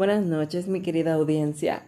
Buenas 0.00 0.24
noches, 0.24 0.66
mi 0.66 0.80
querida 0.80 1.12
audiencia. 1.12 1.82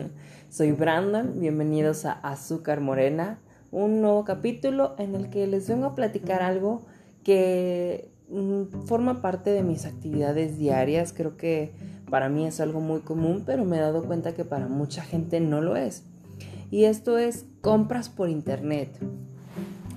Soy 0.48 0.72
Brandon, 0.72 1.38
bienvenidos 1.38 2.06
a 2.06 2.12
Azúcar 2.12 2.80
Morena, 2.80 3.40
un 3.70 4.00
nuevo 4.00 4.24
capítulo 4.24 4.94
en 4.96 5.14
el 5.14 5.28
que 5.28 5.46
les 5.46 5.68
vengo 5.68 5.84
a 5.84 5.94
platicar 5.94 6.40
algo 6.40 6.86
que 7.24 8.10
mm, 8.30 8.86
forma 8.86 9.20
parte 9.20 9.50
de 9.50 9.62
mis 9.62 9.84
actividades 9.84 10.56
diarias. 10.56 11.12
Creo 11.12 11.36
que 11.36 11.74
para 12.08 12.30
mí 12.30 12.46
es 12.46 12.58
algo 12.58 12.80
muy 12.80 13.00
común, 13.00 13.42
pero 13.44 13.66
me 13.66 13.76
he 13.76 13.80
dado 13.80 14.02
cuenta 14.02 14.32
que 14.32 14.46
para 14.46 14.66
mucha 14.66 15.02
gente 15.02 15.38
no 15.38 15.60
lo 15.60 15.76
es. 15.76 16.04
Y 16.70 16.84
esto 16.84 17.18
es 17.18 17.44
compras 17.60 18.08
por 18.08 18.30
internet. 18.30 18.98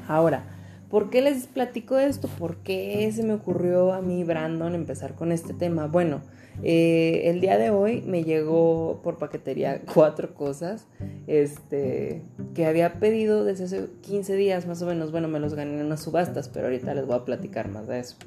Ahora, 0.10 0.44
¿por 0.92 1.10
qué 1.10 1.22
les 1.22 1.48
platico 1.48 1.98
esto? 1.98 2.28
¿Por 2.28 2.58
qué 2.58 3.10
se 3.12 3.24
me 3.24 3.34
ocurrió 3.34 3.94
a 3.94 4.02
mí, 4.02 4.24
Brandon, 4.24 4.76
empezar 4.76 5.16
con 5.16 5.32
este 5.32 5.54
tema? 5.54 5.88
Bueno, 5.88 6.22
eh, 6.62 7.22
el 7.26 7.40
día 7.40 7.58
de 7.58 7.70
hoy 7.70 8.04
me 8.06 8.24
llegó 8.24 9.00
por 9.02 9.18
paquetería 9.18 9.82
cuatro 9.94 10.36
cosas 10.36 10.86
este, 11.26 12.22
que 12.54 12.66
había 12.66 13.00
pedido 13.00 13.46
desde 13.46 13.64
hace 13.64 13.88
15 14.02 14.36
días 14.36 14.68
más 14.68 14.82
o 14.82 14.86
menos. 14.86 15.12
Bueno, 15.12 15.30
me 15.30 15.40
los 15.40 15.56
gané 15.56 15.80
en 15.80 15.86
unas 15.86 16.04
subastas, 16.04 16.50
pero 16.50 16.66
ahorita 16.66 16.94
les 16.94 17.06
voy 17.06 17.16
a 17.16 17.26
platicar 17.26 17.70
más 17.70 17.88
de 17.88 18.00
eso. 18.00 18.18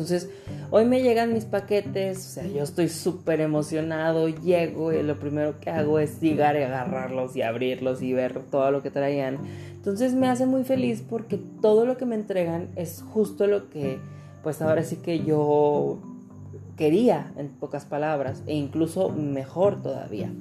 Entonces, 0.00 0.30
hoy 0.70 0.86
me 0.86 1.02
llegan 1.02 1.34
mis 1.34 1.44
paquetes, 1.44 2.16
o 2.26 2.30
sea, 2.30 2.46
yo 2.46 2.62
estoy 2.62 2.88
súper 2.88 3.42
emocionado, 3.42 4.30
llego 4.30 4.94
y 4.94 5.02
lo 5.02 5.16
primero 5.16 5.60
que 5.60 5.68
hago 5.68 5.98
es 5.98 6.22
llegar 6.22 6.56
y 6.56 6.62
agarrarlos 6.62 7.36
y 7.36 7.42
abrirlos 7.42 8.00
y 8.00 8.14
ver 8.14 8.40
todo 8.50 8.70
lo 8.70 8.82
que 8.82 8.90
traían. 8.90 9.36
Entonces 9.74 10.14
me 10.14 10.26
hace 10.26 10.46
muy 10.46 10.64
feliz 10.64 11.04
porque 11.06 11.38
todo 11.60 11.84
lo 11.84 11.98
que 11.98 12.06
me 12.06 12.14
entregan 12.14 12.68
es 12.76 13.04
justo 13.12 13.46
lo 13.46 13.68
que, 13.68 13.98
pues 14.42 14.62
ahora 14.62 14.84
sí 14.84 14.96
que 14.96 15.22
yo 15.22 15.98
quería, 16.78 17.30
en 17.36 17.48
pocas 17.48 17.84
palabras, 17.84 18.42
e 18.46 18.54
incluso 18.54 19.10
mejor 19.10 19.82
todavía. 19.82 20.32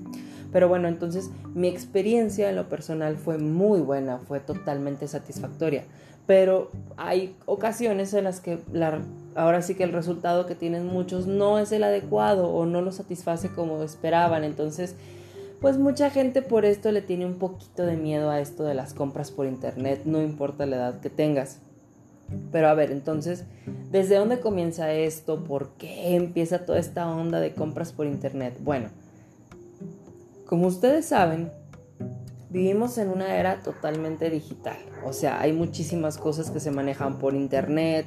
Pero 0.54 0.70
bueno, 0.70 0.88
entonces 0.88 1.32
mi 1.54 1.68
experiencia 1.68 2.50
en 2.50 2.56
lo 2.56 2.70
personal 2.70 3.18
fue 3.18 3.38
muy 3.38 3.82
buena, 3.82 4.20
fue 4.20 4.40
totalmente 4.40 5.06
satisfactoria. 5.10 5.84
Pero 6.30 6.70
hay 6.96 7.36
ocasiones 7.48 8.14
en 8.14 8.26
las 8.26 8.40
que 8.40 8.60
ahora 9.34 9.64
sí 9.64 9.74
que 9.74 9.84
el 9.84 9.92
resultado 9.92 10.46
que 10.46 10.54
tienen 10.54 10.86
muchos 10.86 11.26
no 11.26 11.58
es 11.58 11.72
el 11.72 11.84
adecuado 11.84 12.50
o 12.50 12.68
no 12.68 12.82
lo 12.82 12.92
satisface 12.92 13.50
como 13.50 13.82
esperaban. 13.82 14.44
Entonces, 14.44 14.96
pues 15.60 15.80
mucha 15.80 16.12
gente 16.12 16.44
por 16.44 16.66
esto 16.66 16.92
le 16.92 17.02
tiene 17.02 17.26
un 17.26 17.40
poquito 17.40 17.84
de 17.84 17.98
miedo 17.98 18.30
a 18.30 18.40
esto 18.42 18.64
de 18.64 18.76
las 18.76 18.94
compras 18.94 19.32
por 19.32 19.48
internet, 19.48 20.02
no 20.06 20.22
importa 20.22 20.68
la 20.68 20.76
edad 20.76 21.00
que 21.00 21.10
tengas. 21.10 21.62
Pero 22.52 22.68
a 22.68 22.76
ver, 22.76 22.92
entonces, 22.92 23.46
¿desde 23.90 24.18
dónde 24.18 24.40
comienza 24.40 24.94
esto? 24.94 25.44
¿Por 25.44 25.70
qué 25.80 26.16
empieza 26.16 26.64
toda 26.64 26.78
esta 26.78 27.10
onda 27.10 27.40
de 27.40 27.56
compras 27.56 27.92
por 27.92 28.06
Internet? 28.06 28.56
Bueno, 28.62 28.90
como 30.46 30.68
ustedes 30.68 31.08
saben, 31.08 31.50
vivimos 32.50 32.98
en 32.98 33.10
una 33.10 33.38
era 33.38 33.62
totalmente 33.62 34.30
digital. 34.30 34.78
O 35.06 35.14
sea, 35.14 35.40
hay 35.40 35.54
muchísimas 35.54 36.18
cosas 36.18 36.52
que 36.52 36.60
se 36.60 36.72
manejan 36.72 37.20
por 37.20 37.36
Internet, 37.36 38.06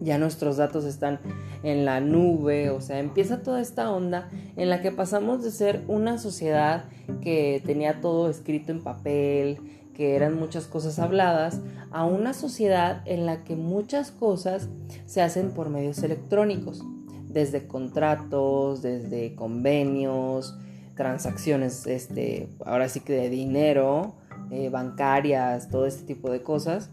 ya 0.00 0.18
nuestros 0.18 0.56
datos 0.56 0.84
están 0.84 1.18
en 1.62 1.84
la 1.84 2.00
nube, 2.00 2.70
o 2.70 2.80
sea, 2.80 2.98
empieza 2.98 3.42
toda 3.42 3.60
esta 3.60 3.90
onda 3.90 4.28
en 4.56 4.68
la 4.68 4.82
que 4.82 4.92
pasamos 4.92 5.42
de 5.42 5.50
ser 5.50 5.82
una 5.88 6.18
sociedad 6.18 6.84
que 7.22 7.62
tenía 7.64 8.00
todo 8.00 8.28
escrito 8.28 8.72
en 8.72 8.82
papel, 8.82 9.58
que 9.94 10.14
eran 10.14 10.38
muchas 10.38 10.66
cosas 10.66 10.98
habladas, 10.98 11.60
a 11.90 12.04
una 12.04 12.34
sociedad 12.34 13.02
en 13.06 13.26
la 13.26 13.44
que 13.44 13.56
muchas 13.56 14.10
cosas 14.10 14.68
se 15.06 15.22
hacen 15.22 15.50
por 15.50 15.70
medios 15.70 16.02
electrónicos, 16.02 16.84
desde 17.28 17.66
contratos, 17.66 18.82
desde 18.82 19.34
convenios, 19.34 20.56
transacciones, 20.98 21.86
este, 21.86 22.50
ahora 22.66 22.88
sí 22.88 23.00
que 23.00 23.12
de 23.14 23.30
dinero, 23.30 24.16
eh, 24.50 24.68
bancarias, 24.68 25.68
todo 25.68 25.86
este 25.86 26.04
tipo 26.04 26.30
de 26.30 26.42
cosas. 26.42 26.90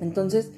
Entonces, 0.00 0.50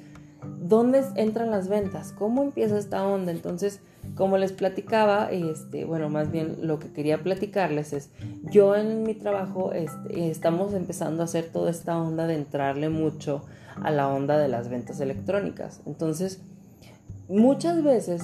¿dónde 0.59 1.03
entran 1.15 1.51
las 1.51 1.69
ventas? 1.69 2.11
¿Cómo 2.11 2.41
empieza 2.41 2.77
esta 2.77 3.07
onda? 3.07 3.31
Entonces, 3.31 3.81
como 4.15 4.39
les 4.39 4.51
platicaba, 4.51 5.29
este, 5.31 5.85
bueno, 5.85 6.09
más 6.09 6.31
bien 6.31 6.57
lo 6.67 6.79
que 6.79 6.91
quería 6.91 7.21
platicarles 7.21 7.93
es, 7.93 8.09
yo 8.51 8.75
en 8.75 9.03
mi 9.03 9.13
trabajo 9.13 9.71
este, 9.71 10.31
estamos 10.31 10.73
empezando 10.73 11.21
a 11.21 11.25
hacer 11.25 11.45
toda 11.45 11.69
esta 11.69 11.97
onda 11.97 12.25
de 12.25 12.33
entrarle 12.33 12.89
mucho 12.89 13.45
a 13.79 13.91
la 13.91 14.07
onda 14.07 14.39
de 14.39 14.47
las 14.47 14.69
ventas 14.69 14.99
electrónicas. 14.99 15.81
Entonces, 15.85 16.41
muchas 17.27 17.83
veces 17.83 18.23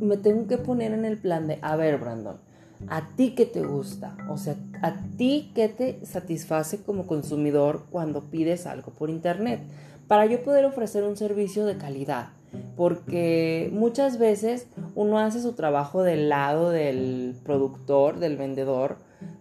me 0.00 0.18
tengo 0.18 0.46
que 0.46 0.58
poner 0.58 0.92
en 0.92 1.06
el 1.06 1.16
plan 1.16 1.46
de, 1.46 1.58
a 1.62 1.76
ver, 1.76 1.98
Brandon, 1.98 2.43
¿a 2.88 3.08
ti 3.16 3.34
qué 3.34 3.46
te 3.46 3.62
gusta? 3.62 4.16
O 4.28 4.36
sea, 4.36 4.56
¿a 4.82 4.94
ti 5.16 5.50
qué 5.54 5.68
te 5.68 6.04
satisface 6.04 6.82
como 6.82 7.06
consumidor 7.06 7.84
cuando 7.90 8.22
pides 8.22 8.66
algo 8.66 8.92
por 8.92 9.10
internet? 9.10 9.60
Para 10.08 10.26
yo 10.26 10.42
poder 10.42 10.64
ofrecer 10.64 11.04
un 11.04 11.16
servicio 11.16 11.64
de 11.64 11.76
calidad 11.76 12.28
porque 12.76 13.70
muchas 13.72 14.18
veces 14.18 14.66
uno 14.94 15.18
hace 15.18 15.40
su 15.40 15.52
trabajo 15.52 16.02
del 16.02 16.28
lado 16.28 16.70
del 16.70 17.34
productor, 17.44 18.18
del 18.18 18.36
vendedor, 18.36 18.96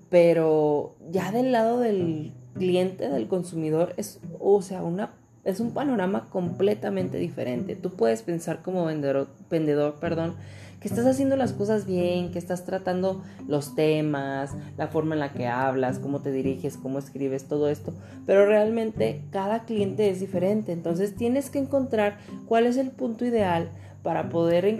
pero 0.10 0.96
ya 1.12 1.32
del 1.32 1.52
lado 1.52 1.80
del 1.80 2.34
cliente, 2.56 3.10
del 3.10 3.28
consumidor, 3.28 3.94
es, 3.98 4.20
o 4.40 4.62
sea, 4.62 4.84
una, 4.84 5.12
es 5.44 5.60
un 5.60 5.72
panorama 5.72 6.28
completamente 6.30 7.18
diferente. 7.18 7.76
Tú 7.76 7.92
puedes 7.92 8.22
pensar 8.22 8.62
como 8.62 8.86
vendedor, 8.86 9.28
vendedor 9.50 9.96
perdón, 10.00 10.36
que 10.84 10.90
estás 10.90 11.06
haciendo 11.06 11.38
las 11.38 11.54
cosas 11.54 11.86
bien, 11.86 12.32
que 12.32 12.38
estás 12.38 12.66
tratando 12.66 13.24
los 13.48 13.74
temas, 13.74 14.54
la 14.78 14.90
forma 14.90 15.16
en 15.16 15.22
la 15.22 15.32
que 15.32 15.48
hablas, 15.48 15.98
cómo 15.98 16.20
te 16.20 16.30
diriges, 16.30 16.76
cómo 16.76 17.00
escribes, 17.00 17.46
todo 17.46 17.70
esto. 17.70 17.94
Pero 18.26 18.46
realmente 18.46 19.24
cada 19.32 19.64
cliente 19.64 20.10
es 20.10 20.20
diferente. 20.20 20.74
Entonces 20.74 21.16
tienes 21.16 21.50
que 21.50 21.60
encontrar 21.60 22.18
cuál 22.50 22.66
es 22.66 22.76
el 22.76 22.92
punto 22.92 23.24
ideal 23.24 23.70
para 24.04 24.28
poder, 24.28 24.78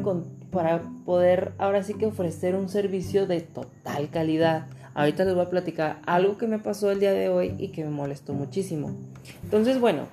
para 0.52 0.82
poder 1.06 1.54
ahora 1.58 1.84
sí 1.84 1.94
que 1.94 2.06
ofrecer 2.06 2.56
un 2.56 2.68
servicio 2.68 3.26
de 3.26 3.40
total 3.40 4.10
calidad. 4.10 4.68
Ahorita 4.96 5.24
les 5.24 5.36
voy 5.36 5.46
a 5.46 5.50
platicar 5.50 6.02
algo 6.06 6.38
que 6.38 6.48
me 6.48 6.60
pasó 6.60 6.92
el 6.92 7.00
día 7.00 7.14
de 7.14 7.30
hoy 7.30 7.56
y 7.58 7.70
que 7.70 7.86
me 7.86 7.92
molestó 7.92 8.34
muchísimo. 8.34 8.92
Entonces, 9.46 9.80
bueno, 9.80 10.08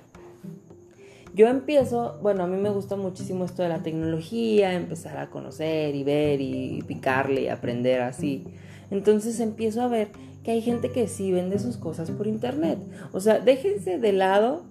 yo 1.33 1.47
empiezo, 1.47 2.19
bueno, 2.21 2.43
a 2.43 2.47
mí 2.47 2.57
me 2.57 2.69
gusta 2.69 2.95
muchísimo 2.95 3.45
esto 3.45 3.63
de 3.63 3.69
la 3.69 3.83
tecnología, 3.83 4.73
empezar 4.73 5.17
a 5.17 5.29
conocer 5.29 5.95
y 5.95 6.03
ver 6.03 6.41
y 6.41 6.83
picarle 6.87 7.43
y 7.43 7.47
aprender 7.47 8.01
así. 8.01 8.45
Entonces 8.89 9.39
empiezo 9.39 9.81
a 9.81 9.87
ver 9.87 10.09
que 10.43 10.51
hay 10.51 10.61
gente 10.61 10.91
que 10.91 11.07
sí 11.07 11.31
vende 11.31 11.59
sus 11.59 11.77
cosas 11.77 12.11
por 12.11 12.27
internet. 12.27 12.79
O 13.13 13.19
sea, 13.19 13.39
déjense 13.39 13.99
de 13.99 14.11
lado 14.11 14.63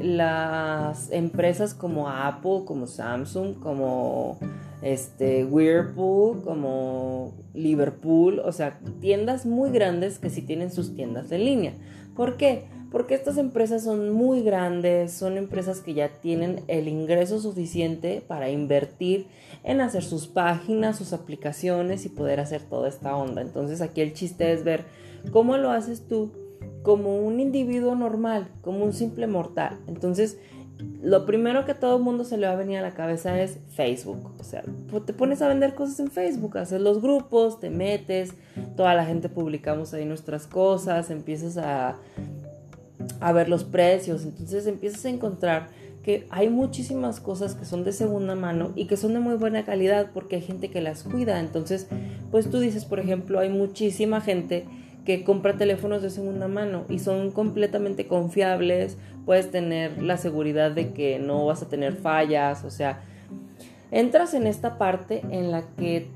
las 0.00 1.10
empresas 1.10 1.74
como 1.74 2.08
Apple, 2.08 2.62
como 2.64 2.86
Samsung, 2.86 3.58
como 3.58 4.38
este 4.82 5.44
Whirlpool, 5.44 6.42
como 6.42 7.34
Liverpool, 7.54 8.40
o 8.40 8.52
sea, 8.52 8.80
tiendas 9.00 9.46
muy 9.46 9.70
grandes 9.70 10.18
que 10.18 10.30
sí 10.30 10.42
tienen 10.42 10.72
sus 10.72 10.94
tiendas 10.94 11.30
en 11.30 11.44
línea. 11.44 11.74
¿Por 12.16 12.36
qué? 12.36 12.64
Porque 12.92 13.14
estas 13.14 13.38
empresas 13.38 13.82
son 13.82 14.10
muy 14.10 14.42
grandes, 14.42 15.12
son 15.12 15.38
empresas 15.38 15.80
que 15.80 15.94
ya 15.94 16.10
tienen 16.10 16.62
el 16.68 16.88
ingreso 16.88 17.40
suficiente 17.40 18.22
para 18.24 18.50
invertir 18.50 19.26
en 19.64 19.80
hacer 19.80 20.04
sus 20.04 20.28
páginas, 20.28 20.98
sus 20.98 21.14
aplicaciones 21.14 22.04
y 22.04 22.10
poder 22.10 22.38
hacer 22.38 22.60
toda 22.60 22.88
esta 22.90 23.16
onda. 23.16 23.40
Entonces 23.40 23.80
aquí 23.80 24.02
el 24.02 24.12
chiste 24.12 24.52
es 24.52 24.62
ver 24.62 24.84
cómo 25.32 25.56
lo 25.56 25.70
haces 25.70 26.06
tú 26.06 26.32
como 26.82 27.16
un 27.16 27.40
individuo 27.40 27.94
normal, 27.94 28.48
como 28.60 28.84
un 28.84 28.92
simple 28.92 29.26
mortal. 29.26 29.78
Entonces, 29.86 30.36
lo 31.00 31.24
primero 31.24 31.64
que 31.64 31.72
a 31.72 31.80
todo 31.80 31.96
el 31.96 32.02
mundo 32.02 32.24
se 32.24 32.36
le 32.36 32.46
va 32.46 32.52
a 32.52 32.56
venir 32.56 32.78
a 32.78 32.82
la 32.82 32.92
cabeza 32.92 33.40
es 33.40 33.58
Facebook. 33.70 34.34
O 34.38 34.44
sea, 34.44 34.64
te 35.06 35.12
pones 35.14 35.40
a 35.40 35.48
vender 35.48 35.74
cosas 35.74 35.98
en 36.00 36.10
Facebook, 36.10 36.58
haces 36.58 36.80
los 36.80 37.00
grupos, 37.00 37.58
te 37.58 37.70
metes, 37.70 38.34
toda 38.76 38.94
la 38.94 39.06
gente 39.06 39.30
publicamos 39.30 39.94
ahí 39.94 40.04
nuestras 40.04 40.46
cosas, 40.46 41.10
empiezas 41.10 41.56
a 41.56 41.96
a 43.20 43.32
ver 43.32 43.48
los 43.48 43.64
precios. 43.64 44.24
Entonces 44.24 44.66
empiezas 44.66 45.04
a 45.04 45.10
encontrar 45.10 45.68
que 46.02 46.26
hay 46.30 46.48
muchísimas 46.48 47.20
cosas 47.20 47.54
que 47.54 47.64
son 47.64 47.84
de 47.84 47.92
segunda 47.92 48.34
mano 48.34 48.72
y 48.74 48.86
que 48.86 48.96
son 48.96 49.14
de 49.14 49.20
muy 49.20 49.36
buena 49.36 49.64
calidad 49.64 50.10
porque 50.12 50.36
hay 50.36 50.42
gente 50.42 50.68
que 50.68 50.80
las 50.80 51.04
cuida. 51.04 51.38
Entonces, 51.38 51.86
pues 52.30 52.50
tú 52.50 52.58
dices, 52.58 52.84
por 52.84 52.98
ejemplo, 52.98 53.38
hay 53.38 53.48
muchísima 53.48 54.20
gente 54.20 54.66
que 55.04 55.24
compra 55.24 55.56
teléfonos 55.56 56.02
de 56.02 56.10
segunda 56.10 56.48
mano 56.48 56.84
y 56.88 56.98
son 56.98 57.30
completamente 57.30 58.06
confiables, 58.06 58.96
puedes 59.24 59.50
tener 59.50 60.02
la 60.02 60.16
seguridad 60.16 60.70
de 60.70 60.92
que 60.92 61.18
no 61.18 61.46
vas 61.46 61.62
a 61.62 61.68
tener 61.68 61.94
fallas, 61.94 62.64
o 62.64 62.70
sea, 62.70 63.00
entras 63.90 64.34
en 64.34 64.46
esta 64.46 64.78
parte 64.78 65.22
en 65.30 65.50
la 65.50 65.62
que 65.76 66.08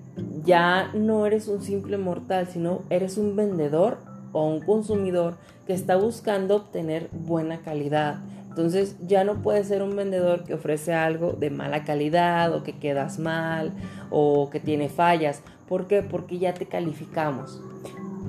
ya 0.44 0.90
no 0.94 1.26
eres 1.26 1.48
un 1.48 1.62
simple 1.62 1.98
mortal, 1.98 2.46
sino 2.46 2.82
eres 2.88 3.18
un 3.18 3.34
vendedor 3.34 3.98
o 4.32 4.46
un 4.46 4.60
consumidor 4.60 5.36
que 5.66 5.74
está 5.74 5.96
buscando 5.96 6.56
obtener 6.56 7.08
buena 7.12 7.58
calidad, 7.58 8.18
Entonces 8.48 8.96
ya 9.06 9.22
no 9.22 9.42
puedes 9.42 9.68
ser 9.68 9.82
un 9.82 9.94
vendedor 9.94 10.44
que 10.44 10.54
ofrece 10.54 10.94
algo 10.94 11.32
de 11.32 11.50
mala 11.50 11.84
calidad 11.84 12.54
o 12.54 12.62
que 12.62 12.78
quedas 12.78 13.18
mal 13.18 13.72
o 14.10 14.48
que 14.48 14.60
tiene 14.60 14.88
fallas. 14.88 15.42
¿Por 15.68 15.86
qué? 15.86 16.02
Porque 16.02 16.38
ya 16.38 16.54
te 16.54 16.64
calificamos. 16.64 17.60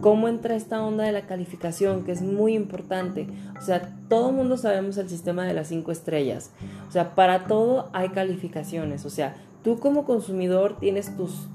¿Cómo 0.02 0.28
entra 0.28 0.56
esta 0.56 0.84
onda 0.84 1.06
de 1.06 1.12
la 1.12 1.26
calificación? 1.28 2.04
Que 2.04 2.12
es 2.12 2.22
muy 2.22 2.56
importante. 2.56 3.28
O 3.58 3.62
sea, 3.62 3.96
todo 4.10 4.32
mundo 4.32 4.58
sabemos 4.58 4.98
el 4.98 5.10
sistema 5.10 5.46
de 5.46 5.54
las 5.54 5.70
cinco 5.70 5.92
estrellas. 5.92 6.52
O 6.88 6.92
sea, 6.92 7.16
para 7.16 7.46
todo 7.46 7.90
hay 7.94 8.10
calificaciones. 8.10 9.06
O 9.06 9.10
sea, 9.10 9.36
tú 9.68 9.80
como 9.80 10.06
consumidor 10.06 10.78
tienes 10.80 11.12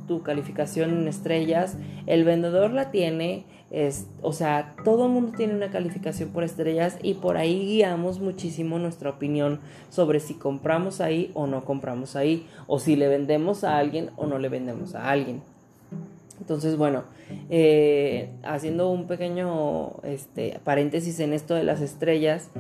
tu 0.07 0.23
calificación 0.23 0.91
en 0.91 1.09
estrellas, 1.09 1.79
el 2.07 2.25
vendedor 2.25 2.71
la 2.71 2.91
tiene, 2.91 3.47
es, 3.71 4.07
o 4.21 4.35
sea, 4.35 4.75
todo 4.85 5.07
el 5.07 5.13
mundo 5.13 5.33
tiene 5.35 5.55
una 5.55 5.71
calificación 5.71 6.29
por 6.29 6.45
estrellas 6.45 6.99
y 7.03 7.15
por 7.15 7.39
ahí 7.39 7.65
guiamos 7.65 8.21
muchísimo 8.21 8.79
nuestra 8.79 9.09
opinión 9.09 9.61
sobre 9.89 10.21
si 10.21 10.35
compramos 10.35 11.01
ahí 11.01 11.31
o 11.33 11.47
no 11.47 11.65
compramos 11.65 12.15
ahí, 12.15 12.47
o 12.67 12.79
si 12.79 12.97
le 12.97 13.09
vendemos 13.09 13.65
a 13.65 13.79
alguien 13.79 14.11
o 14.17 14.27
no 14.27 14.39
le 14.39 14.51
vendemos 14.51 14.95
a 14.95 15.09
alguien. 15.09 15.41
Entonces, 16.39 16.77
bueno, 16.77 17.05
eh, 17.49 18.29
haciendo 18.43 18.91
un 18.91 19.07
pequeño 19.07 20.03
este, 20.03 20.61
paréntesis 20.65 21.19
en 21.21 21.33
esto 21.33 21.55
de 21.55 21.65
las 21.65 21.81
estrellas, 21.81 22.51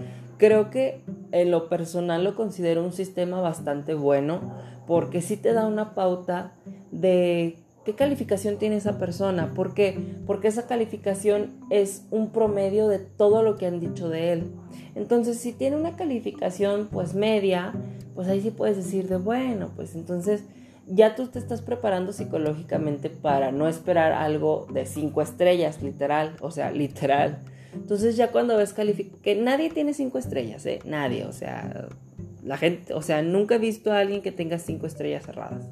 creo 0.42 0.70
que 0.70 1.04
en 1.30 1.52
lo 1.52 1.68
personal 1.68 2.24
lo 2.24 2.34
considero 2.34 2.82
un 2.82 2.92
sistema 2.92 3.40
bastante 3.40 3.94
bueno 3.94 4.40
porque 4.88 5.22
sí 5.22 5.36
te 5.36 5.52
da 5.52 5.68
una 5.68 5.94
pauta 5.94 6.52
de 6.90 7.58
qué 7.84 7.94
calificación 7.94 8.56
tiene 8.56 8.74
esa 8.74 8.98
persona. 8.98 9.52
¿Por 9.54 9.72
qué? 9.72 9.96
Porque 10.26 10.48
esa 10.48 10.66
calificación 10.66 11.52
es 11.70 12.06
un 12.10 12.30
promedio 12.30 12.88
de 12.88 12.98
todo 12.98 13.44
lo 13.44 13.56
que 13.56 13.66
han 13.66 13.78
dicho 13.78 14.08
de 14.08 14.32
él. 14.32 14.50
Entonces, 14.96 15.38
si 15.38 15.52
tiene 15.52 15.76
una 15.76 15.94
calificación 15.94 16.88
pues 16.90 17.14
media, 17.14 17.72
pues 18.16 18.26
ahí 18.26 18.40
sí 18.40 18.50
puedes 18.50 18.76
decir 18.76 19.08
de 19.08 19.18
bueno, 19.18 19.70
pues 19.76 19.94
entonces 19.94 20.42
ya 20.88 21.14
tú 21.14 21.28
te 21.28 21.38
estás 21.38 21.62
preparando 21.62 22.12
psicológicamente 22.12 23.10
para 23.10 23.52
no 23.52 23.68
esperar 23.68 24.12
algo 24.12 24.66
de 24.72 24.86
cinco 24.86 25.22
estrellas, 25.22 25.80
literal, 25.84 26.34
o 26.40 26.50
sea, 26.50 26.72
literal. 26.72 27.38
Entonces 27.74 28.16
ya 28.16 28.30
cuando 28.30 28.56
ves 28.56 28.74
que 28.74 29.34
nadie 29.36 29.70
tiene 29.70 29.94
cinco 29.94 30.18
estrellas, 30.18 30.64
¿eh? 30.66 30.80
Nadie, 30.84 31.24
o 31.24 31.32
sea, 31.32 31.88
la 32.44 32.56
gente, 32.58 32.92
o 32.94 33.02
sea, 33.02 33.22
nunca 33.22 33.54
he 33.54 33.58
visto 33.58 33.92
a 33.92 34.00
alguien 34.00 34.22
que 34.22 34.32
tenga 34.32 34.58
cinco 34.58 34.86
estrellas 34.86 35.24
cerradas. 35.24 35.64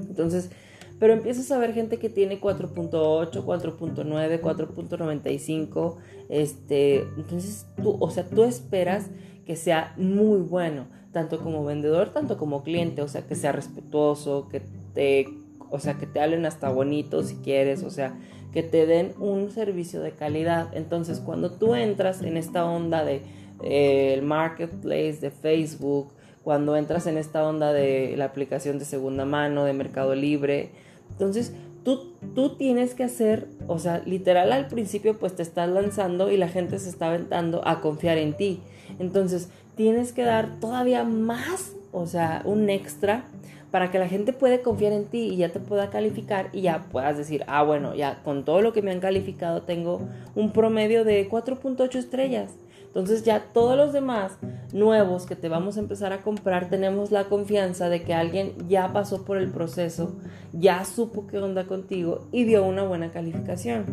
Entonces, 0.00 0.50
pero 0.98 1.12
empiezas 1.12 1.50
a 1.52 1.58
ver 1.58 1.74
gente 1.74 1.98
que 1.98 2.10
tiene 2.10 2.40
4.8, 2.40 3.44
4.9, 3.44 4.40
4.95, 4.40 5.96
este, 6.28 7.00
entonces 7.16 7.66
tú, 7.80 7.96
o 8.00 8.10
sea, 8.10 8.24
tú 8.28 8.42
esperas 8.42 9.06
que 9.46 9.54
sea 9.56 9.94
muy 9.96 10.40
bueno 10.40 10.86
tanto 11.12 11.38
como 11.38 11.64
vendedor, 11.64 12.10
tanto 12.10 12.36
como 12.36 12.62
cliente, 12.62 13.02
o 13.02 13.08
sea, 13.08 13.26
que 13.26 13.34
sea 13.34 13.52
respetuoso, 13.52 14.48
que 14.48 14.62
te, 14.94 15.28
o 15.70 15.78
sea, 15.78 15.94
que 15.94 16.06
te 16.06 16.20
hablen 16.20 16.46
hasta 16.46 16.68
bonito 16.68 17.22
si 17.22 17.36
quieres, 17.36 17.82
o 17.82 17.90
sea, 17.90 18.18
que 18.52 18.62
te 18.62 18.86
den 18.86 19.12
un 19.18 19.50
servicio 19.50 20.00
de 20.00 20.12
calidad. 20.12 20.68
Entonces, 20.72 21.20
cuando 21.20 21.50
tú 21.50 21.74
entras 21.74 22.22
en 22.22 22.36
esta 22.36 22.64
onda 22.64 23.04
de 23.04 23.22
eh, 23.62 24.14
el 24.14 24.22
marketplace 24.22 25.18
de 25.20 25.30
Facebook, 25.30 26.08
cuando 26.42 26.76
entras 26.76 27.06
en 27.06 27.18
esta 27.18 27.46
onda 27.46 27.72
de 27.72 28.14
la 28.16 28.26
aplicación 28.26 28.78
de 28.78 28.84
segunda 28.84 29.24
mano, 29.24 29.64
de 29.64 29.72
Mercado 29.74 30.14
Libre, 30.14 30.70
entonces 31.10 31.52
tú, 31.84 32.12
tú 32.34 32.56
tienes 32.56 32.94
que 32.94 33.04
hacer, 33.04 33.48
o 33.66 33.78
sea, 33.78 34.02
literal 34.06 34.52
al 34.52 34.68
principio 34.68 35.18
pues 35.18 35.36
te 35.36 35.42
estás 35.42 35.68
lanzando 35.68 36.30
y 36.30 36.36
la 36.36 36.48
gente 36.48 36.78
se 36.78 36.88
está 36.88 37.08
aventando 37.08 37.66
a 37.66 37.80
confiar 37.80 38.18
en 38.18 38.36
ti. 38.36 38.60
Entonces, 38.98 39.48
tienes 39.76 40.12
que 40.12 40.22
dar 40.22 40.58
todavía 40.60 41.04
más, 41.04 41.72
o 41.92 42.06
sea, 42.06 42.42
un 42.44 42.70
extra 42.70 43.24
para 43.70 43.90
que 43.90 43.98
la 43.98 44.08
gente 44.08 44.32
pueda 44.32 44.62
confiar 44.62 44.92
en 44.92 45.04
ti 45.04 45.28
y 45.28 45.36
ya 45.36 45.50
te 45.50 45.60
pueda 45.60 45.90
calificar 45.90 46.48
y 46.52 46.62
ya 46.62 46.86
puedas 46.90 47.16
decir, 47.16 47.44
ah, 47.46 47.62
bueno, 47.62 47.94
ya 47.94 48.22
con 48.22 48.44
todo 48.44 48.62
lo 48.62 48.72
que 48.72 48.82
me 48.82 48.90
han 48.90 49.00
calificado 49.00 49.62
tengo 49.62 50.00
un 50.34 50.52
promedio 50.52 51.04
de 51.04 51.28
4.8 51.28 51.96
estrellas. 51.96 52.54
Entonces 52.86 53.22
ya 53.22 53.44
todos 53.52 53.76
los 53.76 53.92
demás 53.92 54.38
nuevos 54.72 55.26
que 55.26 55.36
te 55.36 55.50
vamos 55.50 55.76
a 55.76 55.80
empezar 55.80 56.12
a 56.14 56.22
comprar 56.22 56.70
tenemos 56.70 57.10
la 57.10 57.24
confianza 57.24 57.90
de 57.90 58.02
que 58.02 58.14
alguien 58.14 58.54
ya 58.66 58.92
pasó 58.92 59.24
por 59.24 59.36
el 59.36 59.50
proceso, 59.50 60.16
ya 60.52 60.84
supo 60.86 61.26
qué 61.26 61.38
onda 61.38 61.64
contigo 61.64 62.26
y 62.32 62.44
dio 62.44 62.64
una 62.64 62.84
buena 62.84 63.10
calificación. 63.10 63.84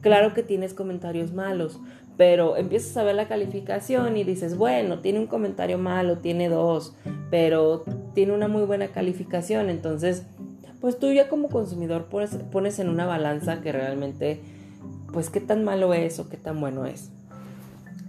Claro 0.00 0.34
que 0.34 0.44
tienes 0.44 0.72
comentarios 0.72 1.32
malos, 1.32 1.80
pero 2.16 2.56
empiezas 2.56 2.96
a 2.96 3.02
ver 3.02 3.14
la 3.16 3.26
calificación 3.26 4.16
y 4.16 4.24
dices, 4.24 4.56
bueno, 4.56 5.00
tiene 5.00 5.18
un 5.18 5.26
comentario 5.26 5.78
malo, 5.78 6.18
tiene 6.18 6.48
dos, 6.48 6.94
pero 7.30 7.84
tiene 8.14 8.32
una 8.32 8.48
muy 8.48 8.62
buena 8.62 8.88
calificación, 8.88 9.68
entonces, 9.68 10.24
pues 10.80 10.98
tú 10.98 11.12
ya 11.12 11.28
como 11.28 11.48
consumidor 11.48 12.06
pones, 12.06 12.36
pones 12.52 12.78
en 12.78 12.88
una 12.88 13.06
balanza 13.06 13.60
que 13.60 13.72
realmente, 13.72 14.40
pues 15.12 15.30
qué 15.30 15.40
tan 15.40 15.64
malo 15.64 15.92
es 15.94 16.18
o 16.20 16.28
qué 16.28 16.36
tan 16.36 16.60
bueno 16.60 16.86
es. 16.86 17.10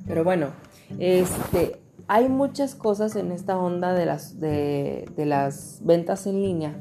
Pero 0.08 0.24
bueno, 0.24 0.50
este, 1.00 1.80
hay 2.08 2.30
muchas 2.30 2.76
cosas 2.76 3.16
en 3.16 3.32
esta 3.32 3.58
onda 3.58 3.94
de 3.94 4.06
las, 4.06 4.40
de, 4.40 5.06
las 5.18 5.80
ventas 5.84 6.28
en 6.28 6.42
línea 6.42 6.78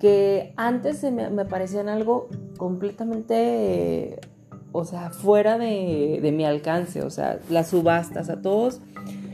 que 0.00 0.54
antes 0.56 1.02
me, 1.02 1.30
me 1.30 1.44
parecían 1.44 1.88
algo 1.88 2.28
completamente 2.58 4.20
o 4.76 4.84
sea, 4.84 5.10
fuera 5.10 5.56
de, 5.56 6.30
mi 6.34 6.44
alcance, 6.44 7.02
o 7.02 7.08
sea, 7.08 7.40
las 7.48 7.68
subastas, 7.68 8.28
a 8.28 8.42
todos 8.42 8.80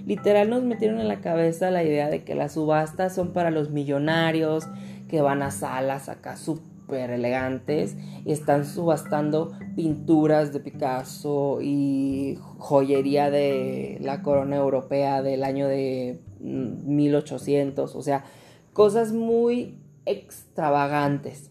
literal 0.06 0.50
nos 0.50 0.62
metieron 0.62 1.00
en 1.00 1.08
la 1.08 1.20
cabeza 1.20 1.70
la 1.70 1.82
idea 1.82 2.08
de 2.08 2.22
que 2.22 2.34
las 2.34 2.52
subastas 2.52 3.14
son 3.14 3.32
para 3.32 3.50
los 3.50 3.70
millonarios 3.70 4.68
que 5.08 5.20
van 5.20 5.42
a 5.42 5.50
salas 5.50 6.08
acá 6.08 6.36
súper 6.36 7.10
elegantes 7.10 7.96
y 8.24 8.32
están 8.32 8.64
subastando 8.64 9.52
pinturas 9.76 10.52
de 10.52 10.60
Picasso 10.60 11.58
y 11.60 12.38
joyería 12.58 13.30
de 13.30 13.98
la 14.00 14.22
corona 14.22 14.56
europea 14.56 15.22
del 15.22 15.44
año 15.44 15.66
de 15.68 16.20
1800, 16.40 17.94
o 17.94 18.02
sea, 18.02 18.24
cosas 18.72 19.12
muy 19.12 19.78
extravagantes. 20.06 21.50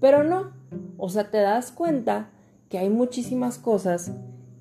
Pero 0.00 0.24
no, 0.24 0.52
o 0.96 1.08
sea, 1.08 1.30
te 1.30 1.38
das 1.38 1.72
cuenta 1.72 2.30
que 2.70 2.78
hay 2.78 2.88
muchísimas 2.88 3.58
cosas 3.58 4.12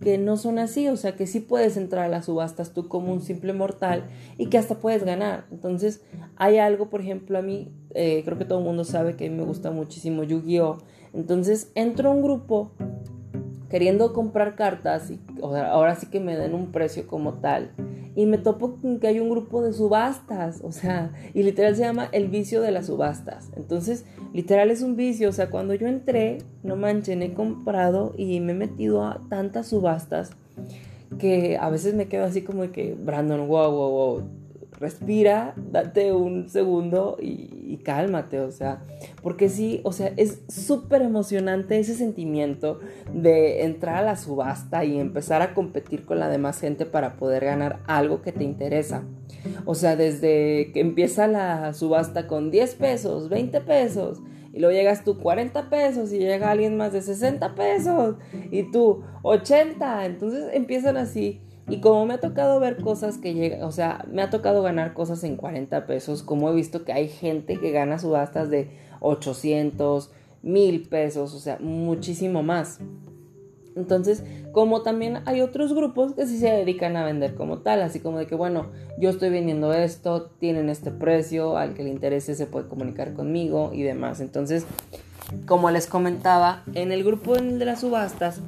que 0.01 0.17
no 0.17 0.35
son 0.35 0.59
así, 0.59 0.87
o 0.87 0.97
sea 0.97 1.15
que 1.15 1.27
sí 1.27 1.39
puedes 1.39 1.77
entrar 1.77 2.05
a 2.05 2.07
las 2.07 2.25
subastas 2.25 2.73
tú 2.73 2.87
como 2.87 3.13
un 3.13 3.21
simple 3.21 3.53
mortal 3.53 4.05
y 4.37 4.47
que 4.47 4.57
hasta 4.57 4.79
puedes 4.79 5.03
ganar. 5.03 5.45
Entonces 5.51 6.01
hay 6.35 6.57
algo, 6.57 6.89
por 6.89 7.01
ejemplo, 7.01 7.37
a 7.37 7.41
mí, 7.41 7.71
eh, 7.91 8.23
creo 8.25 8.37
que 8.37 8.45
todo 8.45 8.59
el 8.59 8.65
mundo 8.65 8.83
sabe 8.83 9.15
que 9.15 9.27
a 9.27 9.29
mí 9.29 9.35
me 9.35 9.43
gusta 9.43 9.71
muchísimo 9.71 10.23
Yu-Gi-Oh! 10.23 10.79
Entonces 11.13 11.71
entro 11.75 12.09
a 12.09 12.13
un 12.13 12.23
grupo 12.23 12.71
queriendo 13.69 14.13
comprar 14.13 14.55
cartas 14.55 15.11
y 15.11 15.19
ahora 15.43 15.95
sí 15.95 16.07
que 16.07 16.19
me 16.19 16.35
den 16.35 16.53
un 16.53 16.71
precio 16.71 17.07
como 17.07 17.35
tal. 17.35 17.71
Y 18.15 18.25
me 18.25 18.37
topo 18.37 18.75
con 18.75 18.99
que 18.99 19.07
hay 19.07 19.19
un 19.19 19.29
grupo 19.29 19.61
de 19.61 19.71
subastas, 19.71 20.61
o 20.63 20.71
sea, 20.71 21.11
y 21.33 21.43
literal 21.43 21.75
se 21.75 21.83
llama 21.83 22.09
el 22.11 22.27
vicio 22.27 22.61
de 22.61 22.71
las 22.71 22.87
subastas. 22.87 23.51
Entonces, 23.55 24.03
literal 24.33 24.71
es 24.71 24.81
un 24.81 24.95
vicio, 24.95 25.29
o 25.29 25.31
sea, 25.31 25.49
cuando 25.49 25.73
yo 25.75 25.87
entré, 25.87 26.39
no 26.63 26.75
manchen, 26.75 27.21
he 27.21 27.33
comprado 27.33 28.13
y 28.17 28.39
me 28.39 28.51
he 28.51 28.55
metido 28.55 29.05
a 29.05 29.21
tantas 29.29 29.67
subastas 29.67 30.31
que 31.17 31.57
a 31.57 31.69
veces 31.69 31.93
me 31.93 32.07
quedo 32.07 32.25
así 32.25 32.41
como 32.41 32.63
de 32.63 32.71
que, 32.71 32.93
Brandon, 32.93 33.47
wow, 33.47 33.71
wow, 33.71 33.91
wow, 33.91 34.23
respira, 34.79 35.53
date 35.57 36.13
un 36.13 36.49
segundo 36.49 37.17
y, 37.19 37.77
cálmate, 37.83 38.39
o 38.39 38.51
sea, 38.51 38.83
porque 39.21 39.49
sí, 39.49 39.81
o 39.83 39.91
sea, 39.91 40.11
es 40.17 40.41
súper 40.47 41.01
emocionante 41.01 41.79
ese 41.79 41.95
sentimiento 41.95 42.79
de 43.13 43.63
entrar 43.63 43.95
a 43.97 44.01
la 44.01 44.15
subasta 44.15 44.83
y 44.85 44.99
empezar 44.99 45.41
a 45.41 45.53
competir 45.53 46.05
con 46.05 46.19
la 46.19 46.29
demás 46.29 46.59
gente 46.59 46.85
para 46.85 47.15
poder 47.15 47.45
ganar 47.45 47.79
algo 47.87 48.21
que 48.21 48.31
te 48.31 48.43
interesa. 48.43 49.03
O 49.65 49.75
sea, 49.75 49.95
desde 49.95 50.71
que 50.73 50.81
empieza 50.81 51.27
la 51.27 51.73
subasta 51.73 52.27
con 52.27 52.51
10 52.51 52.75
pesos, 52.75 53.29
20 53.29 53.61
pesos, 53.61 54.21
y 54.51 54.59
luego 54.59 54.75
llegas 54.75 55.03
tú 55.03 55.19
40 55.19 55.69
pesos 55.69 56.11
y 56.11 56.19
llega 56.19 56.49
alguien 56.49 56.75
más 56.75 56.91
de 56.91 57.01
60 57.01 57.55
pesos 57.55 58.15
y 58.51 58.71
tú 58.71 59.03
80, 59.21 60.05
entonces 60.05 60.45
empiezan 60.53 60.97
así 60.97 61.41
y 61.69 61.79
como 61.81 62.05
me 62.05 62.15
ha 62.15 62.19
tocado 62.19 62.59
ver 62.59 62.77
cosas 62.77 63.17
que 63.17 63.33
llegan, 63.33 63.63
o 63.63 63.71
sea, 63.71 64.05
me 64.11 64.21
ha 64.21 64.29
tocado 64.29 64.61
ganar 64.61 64.93
cosas 64.93 65.23
en 65.23 65.35
40 65.35 65.85
pesos, 65.85 66.23
como 66.23 66.49
he 66.49 66.55
visto 66.55 66.83
que 66.83 66.93
hay 66.93 67.07
gente 67.07 67.59
que 67.59 67.71
gana 67.71 67.99
subastas 67.99 68.49
de 68.49 68.69
800, 69.01 70.11
1000 70.41 70.87
pesos, 70.89 71.33
o 71.33 71.39
sea, 71.39 71.57
muchísimo 71.59 72.43
más. 72.43 72.79
Entonces, 73.75 74.23
como 74.51 74.81
también 74.81 75.19
hay 75.25 75.41
otros 75.41 75.73
grupos 75.73 76.13
que 76.13 76.25
sí 76.25 76.37
se 76.37 76.49
dedican 76.49 76.97
a 76.97 77.05
vender 77.05 77.35
como 77.35 77.59
tal, 77.59 77.81
así 77.81 77.99
como 77.99 78.17
de 78.17 78.27
que, 78.27 78.35
bueno, 78.35 78.67
yo 78.97 79.09
estoy 79.09 79.29
vendiendo 79.29 79.73
esto, 79.73 80.31
tienen 80.39 80.69
este 80.69 80.91
precio, 80.91 81.57
al 81.57 81.75
que 81.75 81.83
le 81.83 81.89
interese 81.89 82.35
se 82.35 82.45
puede 82.45 82.67
comunicar 82.67 83.13
conmigo 83.13 83.71
y 83.73 83.83
demás. 83.83 84.19
Entonces, 84.19 84.65
como 85.45 85.71
les 85.71 85.87
comentaba, 85.87 86.63
en 86.73 86.91
el 86.91 87.03
grupo 87.03 87.35
de 87.35 87.63
las 87.63 87.81
subastas, 87.81 88.41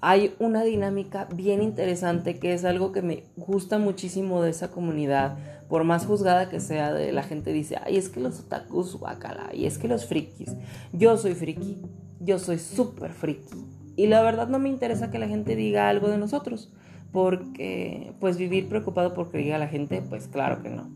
hay 0.00 0.34
una 0.38 0.62
dinámica 0.62 1.28
bien 1.34 1.62
interesante 1.62 2.38
que 2.38 2.54
es 2.54 2.64
algo 2.64 2.92
que 2.92 3.02
me 3.02 3.24
gusta 3.36 3.78
muchísimo 3.78 4.42
de 4.42 4.50
esa 4.50 4.70
comunidad. 4.70 5.36
Por 5.68 5.84
más 5.84 6.06
juzgada 6.06 6.48
que 6.48 6.58
sea, 6.58 6.92
de 6.92 7.12
la 7.12 7.22
gente 7.22 7.52
dice, 7.52 7.76
ay, 7.84 7.96
es 7.96 8.08
que 8.08 8.20
los 8.20 8.40
otakus, 8.40 8.96
guacala, 8.96 9.50
y 9.52 9.66
es 9.66 9.78
que 9.78 9.88
los 9.88 10.06
frikis. 10.06 10.56
Yo 10.92 11.16
soy 11.16 11.34
friki, 11.34 11.78
yo 12.18 12.38
soy 12.38 12.58
súper 12.58 13.12
friki. 13.12 13.64
Y 13.94 14.06
la 14.06 14.22
verdad 14.22 14.48
no 14.48 14.58
me 14.58 14.68
interesa 14.68 15.10
que 15.10 15.18
la 15.18 15.28
gente 15.28 15.54
diga 15.54 15.88
algo 15.88 16.08
de 16.08 16.18
nosotros, 16.18 16.72
porque 17.12 18.14
pues 18.18 18.36
vivir 18.36 18.68
preocupado 18.68 19.14
por 19.14 19.30
que 19.30 19.38
diga 19.38 19.58
la 19.58 19.68
gente, 19.68 20.02
pues 20.08 20.26
claro 20.26 20.62
que 20.62 20.70
no. 20.70 20.88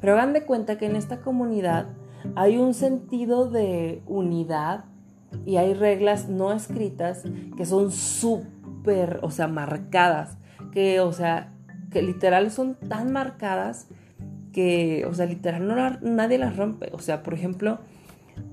Pero 0.00 0.14
hagan 0.14 0.32
de 0.32 0.44
cuenta 0.44 0.78
que 0.78 0.86
en 0.86 0.96
esta 0.96 1.20
comunidad 1.20 1.88
hay 2.36 2.56
un 2.56 2.72
sentido 2.72 3.50
de 3.50 4.02
unidad 4.06 4.84
y 5.46 5.56
hay 5.56 5.74
reglas 5.74 6.28
no 6.28 6.52
escritas 6.52 7.24
que 7.56 7.64
son 7.64 7.90
súper, 7.90 9.20
o 9.22 9.30
sea, 9.30 9.48
marcadas, 9.48 10.38
que, 10.72 11.00
o 11.00 11.12
sea, 11.12 11.52
que 11.90 12.02
literal 12.02 12.50
son 12.50 12.74
tan 12.74 13.12
marcadas 13.12 13.88
que, 14.52 15.06
o 15.08 15.14
sea, 15.14 15.26
literal 15.26 15.66
no 15.66 15.76
nadie 16.00 16.38
las 16.38 16.56
rompe. 16.56 16.90
O 16.92 16.98
sea, 16.98 17.22
por 17.22 17.34
ejemplo, 17.34 17.78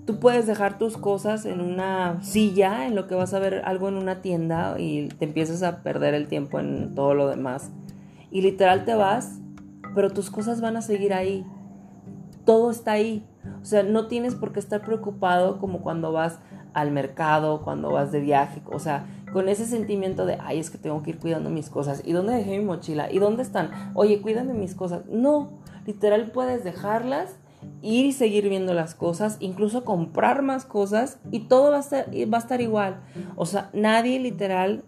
tú 0.06 0.20
puedes 0.20 0.48
dejar 0.48 0.78
tus 0.78 0.98
cosas 0.98 1.46
en 1.46 1.62
una 1.62 2.22
silla, 2.24 2.88
en 2.88 2.96
lo 2.96 3.08
que 3.08 3.16
vas 3.16 3.34
a 3.34 3.40
ver 3.40 3.62
algo 3.66 3.88
en 3.90 3.96
una 3.96 4.22
tienda 4.22 4.76
y 4.80 5.08
te 5.08 5.26
empiezas 5.26 5.64
a 5.64 5.84
perder 5.84 6.14
el 6.14 6.28
tiempo 6.28 6.60
en 6.60 6.96
todo 6.96 7.14
lo 7.14 7.28
demás. 7.28 7.72
Y 8.32 8.42
literal 8.42 8.86
te 8.86 8.96
vas, 8.96 9.40
pero 9.96 10.10
tus 10.10 10.30
cosas 10.30 10.62
van 10.62 10.78
a 10.78 10.82
seguir 10.82 11.14
ahí. 11.14 11.46
Todo 12.46 12.72
está 12.72 12.94
ahí. 12.94 13.26
O 13.62 13.66
sea, 13.66 13.84
no 13.84 14.08
tienes 14.08 14.36
por 14.36 14.52
qué 14.52 14.60
estar 14.60 14.82
preocupado 14.82 15.60
como 15.60 15.82
cuando 15.82 16.12
vas 16.12 16.40
al 16.78 16.92
mercado, 16.92 17.64
cuando 17.64 17.92
vas 17.92 18.12
de 18.12 18.20
viaje, 18.20 18.62
o 18.72 18.78
sea, 18.78 19.08
con 19.34 19.50
ese 19.50 19.66
sentimiento 19.66 20.28
de, 20.28 20.38
ay, 20.40 20.60
es 20.60 20.70
que 20.70 20.78
tengo 20.78 21.02
que 21.02 21.10
ir 21.10 21.18
cuidando 21.18 21.50
mis 21.50 21.72
cosas. 21.72 22.04
¿Y 22.06 22.12
dónde 22.12 22.34
dejé 22.34 22.60
mi 22.60 22.66
mochila? 22.66 23.12
¿Y 23.12 23.18
dónde 23.18 23.42
están? 23.42 23.72
Oye, 23.96 24.22
cuídame 24.22 24.54
mis 24.54 24.76
cosas. 24.76 25.02
No, 25.08 25.50
literal 25.88 26.30
puedes 26.30 26.64
dejarlas, 26.64 27.40
ir 27.82 28.06
y 28.06 28.12
seguir 28.12 28.48
viendo 28.48 28.76
las 28.76 28.94
cosas, 28.94 29.38
incluso 29.40 29.86
comprar 29.86 30.44
más 30.44 30.66
cosas 30.66 31.18
y 31.32 31.40
todo 31.48 31.72
va 31.72 31.80
a 31.80 32.26
va 32.32 32.38
a 32.38 32.42
estar 32.42 32.62
igual. 32.62 33.02
O 33.36 33.48
sea, 33.48 33.72
nadie 33.74 34.20
literal 34.20 34.84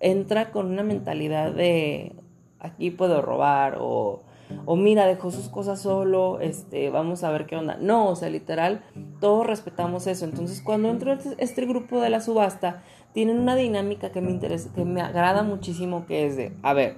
entra 0.00 0.50
con 0.50 0.66
una 0.66 0.82
mentalidad 0.82 1.50
de, 1.50 2.14
aquí 2.60 2.90
puedo 2.90 3.22
robar 3.22 3.78
o 3.80 4.20
o 4.64 4.76
mira, 4.76 5.06
dejó 5.06 5.30
sus 5.30 5.48
cosas 5.48 5.80
solo, 5.80 6.40
este, 6.40 6.90
vamos 6.90 7.24
a 7.24 7.30
ver 7.30 7.46
qué 7.46 7.56
onda. 7.56 7.76
No, 7.80 8.08
o 8.08 8.16
sea, 8.16 8.28
literal, 8.30 8.82
todos 9.20 9.46
respetamos 9.46 10.06
eso. 10.06 10.24
Entonces, 10.24 10.62
cuando 10.62 10.88
entro 10.88 11.12
este, 11.12 11.34
este 11.38 11.66
grupo 11.66 12.00
de 12.00 12.10
la 12.10 12.20
subasta, 12.20 12.82
tienen 13.12 13.38
una 13.38 13.56
dinámica 13.56 14.10
que 14.10 14.20
me 14.20 14.30
interesa, 14.30 14.70
que 14.74 14.84
me 14.84 15.00
agrada 15.00 15.42
muchísimo, 15.42 16.06
que 16.06 16.26
es 16.26 16.36
de, 16.36 16.52
a 16.62 16.74
ver, 16.74 16.96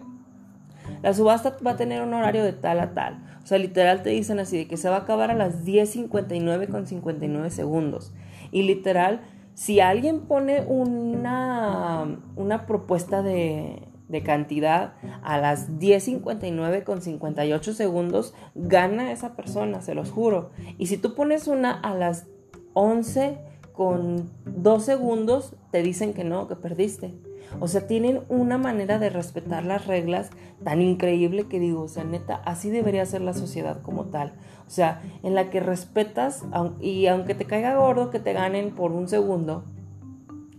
la 1.03 1.15
subasta 1.15 1.57
va 1.65 1.73
a 1.73 1.77
tener 1.77 2.03
un 2.03 2.15
horario 2.15 2.43
de 2.43 2.53
tal 2.53 2.81
a 2.81 2.95
tal. 2.95 3.23
O 3.43 3.47
sea, 3.47 3.59
literal 3.59 4.03
te 4.03 4.11
dicen 4.11 4.39
así, 4.41 4.59
de 4.59 4.69
que 4.69 4.77
se 4.77 4.89
va 4.89 4.97
a 4.97 5.01
acabar 5.01 5.31
a 5.31 5.35
las 5.35 5.65
10.59 5.65 6.69
con 6.69 6.87
59 6.87 7.51
segundos. 7.51 8.13
Y 8.51 8.63
literal, 8.63 9.23
si 9.55 9.81
alguien 9.81 10.21
pone 10.21 10.63
una, 10.67 12.19
una 12.37 12.67
propuesta 12.67 13.23
de, 13.23 13.88
de 14.09 14.23
cantidad 14.23 14.95
a 15.23 15.39
las 15.39 15.71
10.59 15.73 16.85
con 16.85 17.03
58 17.03 17.75
segundos, 17.75 18.35
gana 18.55 19.13
esa 19.13 19.37
persona, 19.37 19.83
se 19.83 19.95
los 19.95 20.11
juro. 20.11 20.51
Y 20.79 20.87
si 20.87 20.97
tú 20.97 21.15
pones 21.15 21.47
una 21.47 21.73
a 21.73 21.95
las 21.95 22.27
11 22.73 23.39
con 23.73 24.31
2 24.45 24.85
segundos, 24.85 25.55
te 25.71 25.83
dicen 25.83 26.15
que 26.15 26.25
no, 26.25 26.49
que 26.49 26.57
perdiste. 26.57 27.15
O 27.61 27.69
sea, 27.69 27.87
tienen 27.87 28.23
una 28.29 28.59
manera 28.59 28.99
de 28.99 29.11
respetar 29.11 29.65
las 29.65 29.87
reglas 29.87 30.31
tan 30.65 30.83
increíble 30.83 31.47
que 31.49 31.61
digo, 31.61 31.83
o 31.83 31.89
sea, 31.89 32.05
neta, 32.05 32.43
así 32.45 32.71
debería 32.71 33.07
ser 33.07 33.23
la 33.23 33.33
sociedad 33.33 33.81
como 33.83 34.07
tal. 34.07 34.35
O 34.67 34.71
sea, 34.71 35.01
en 35.23 35.35
la 35.35 35.49
que 35.51 35.61
respetas, 35.61 36.45
y 36.81 37.07
aunque 37.07 37.35
te 37.35 37.47
caiga 37.47 37.77
gordo 37.77 38.11
que 38.11 38.19
te 38.19 38.33
ganen 38.33 38.75
por 38.75 38.93
un 38.93 39.09
segundo, 39.09 39.65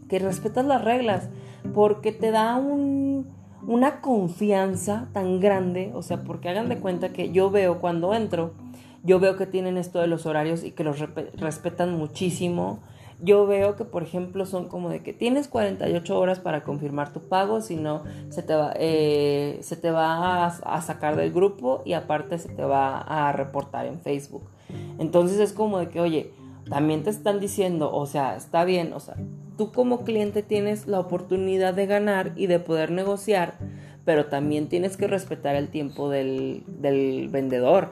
que 0.07 0.19
respetas 0.19 0.65
las 0.65 0.83
reglas, 0.83 1.29
porque 1.73 2.11
te 2.11 2.31
da 2.31 2.57
un, 2.57 3.27
una 3.69 4.01
confianza 4.01 5.09
tan 5.13 5.39
grande, 5.39 5.91
o 5.93 6.01
sea, 6.01 6.23
porque 6.23 6.49
hagan 6.49 6.69
de 6.69 6.79
cuenta 6.79 7.09
que 7.09 7.31
yo 7.31 7.51
veo 7.51 7.79
cuando 7.79 8.15
entro, 8.15 8.55
yo 9.03 9.19
veo 9.19 9.37
que 9.37 9.45
tienen 9.45 9.77
esto 9.77 9.99
de 9.99 10.07
los 10.07 10.25
horarios 10.25 10.63
y 10.63 10.71
que 10.71 10.83
los 10.83 10.97
respetan 11.35 11.95
muchísimo. 11.95 12.79
Yo 13.21 13.45
veo 13.45 13.75
que, 13.75 13.85
por 13.85 14.01
ejemplo, 14.01 14.47
son 14.47 14.69
como 14.69 14.89
de 14.89 15.03
que 15.03 15.13
tienes 15.13 15.47
48 15.47 16.19
horas 16.19 16.39
para 16.39 16.63
confirmar 16.63 17.13
tu 17.13 17.19
pago, 17.29 17.61
si 17.61 17.75
no, 17.75 18.01
se 18.29 18.41
te 18.41 18.55
va, 18.55 18.73
eh, 18.75 19.59
se 19.61 19.75
te 19.75 19.91
va 19.91 20.45
a, 20.45 20.47
a, 20.47 20.81
sacar 20.81 21.15
del 21.15 21.31
grupo 21.31 21.83
y 21.85 21.93
aparte 21.93 22.39
se 22.39 22.49
te 22.49 22.63
va 22.63 22.97
a 22.97 23.31
reportar 23.33 23.85
en 23.85 23.99
Facebook. 23.99 24.49
Entonces 24.97 25.37
es 25.39 25.53
como 25.53 25.77
de 25.77 25.89
que, 25.89 26.01
oye, 26.01 26.33
también 26.67 27.03
te 27.03 27.11
están 27.11 27.39
diciendo, 27.39 27.93
o 27.93 28.07
sea, 28.07 28.35
está 28.35 28.65
bien, 28.65 28.93
o 28.93 28.99
sea, 28.99 29.15
tú 29.59 29.73
como 29.73 30.05
cliente 30.05 30.41
tienes 30.41 30.87
la 30.87 31.01
oportunidad 31.01 31.73
de 31.73 31.85
ganar 31.85 32.31
y 32.37 32.47
de 32.47 32.59
poder 32.59 32.91
negociar, 32.91 33.55
pero 34.05 34.27
también 34.27 34.69
tienes 34.69 34.95
que 34.95 35.05
respetar 35.05 35.57
el 35.57 35.67
tiempo 35.67 36.09
del, 36.09 36.63
vendedor. 37.29 37.91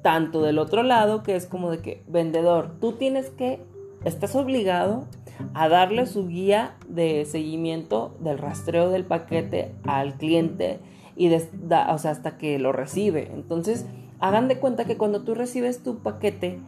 Tanto 0.00 0.40
del 0.40 0.58
otro 0.58 0.82
lado, 0.82 1.22
que 1.22 1.36
es 1.36 1.44
como 1.44 1.70
de 1.70 1.80
que, 1.80 2.02
vendedor, 2.08 2.76
tú 2.80 2.92
tienes 2.92 3.28
que, 3.28 3.60
estás 4.06 4.34
obligado 4.34 5.06
a 5.52 5.68
darle 5.68 6.06
su 6.06 6.28
guía 6.28 6.76
de 6.88 7.26
seguimiento 7.26 8.16
del 8.20 8.38
rastreo 8.38 8.88
del 8.88 9.04
paquete 9.04 9.74
al 9.84 10.14
cliente 10.14 10.80
y 11.14 11.30
o 11.30 11.98
sea, 11.98 12.10
hasta 12.10 12.38
que 12.38 12.58
lo 12.58 12.72
recibe. 12.72 13.30
Entonces, 13.34 13.84
hagan 14.18 14.48
de 14.48 14.58
cuenta 14.58 14.86
que 14.86 14.96
cuando 14.96 15.24
tú 15.24 15.34
recibes 15.34 15.82
tu 15.82 15.98
paquete, 15.98 16.58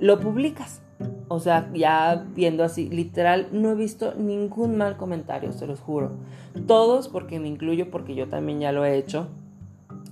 lo 0.00 0.18
publicas. 0.18 0.83
O 1.28 1.40
sea, 1.40 1.70
ya 1.72 2.26
viendo 2.34 2.64
así, 2.64 2.88
literal, 2.88 3.48
no 3.52 3.70
he 3.70 3.74
visto 3.74 4.14
ningún 4.14 4.76
mal 4.76 4.96
comentario, 4.96 5.52
se 5.52 5.66
los 5.66 5.80
juro. 5.80 6.12
Todos, 6.66 7.08
porque 7.08 7.40
me 7.40 7.48
incluyo, 7.48 7.90
porque 7.90 8.14
yo 8.14 8.28
también 8.28 8.60
ya 8.60 8.72
lo 8.72 8.84
he 8.84 8.96
hecho, 8.96 9.28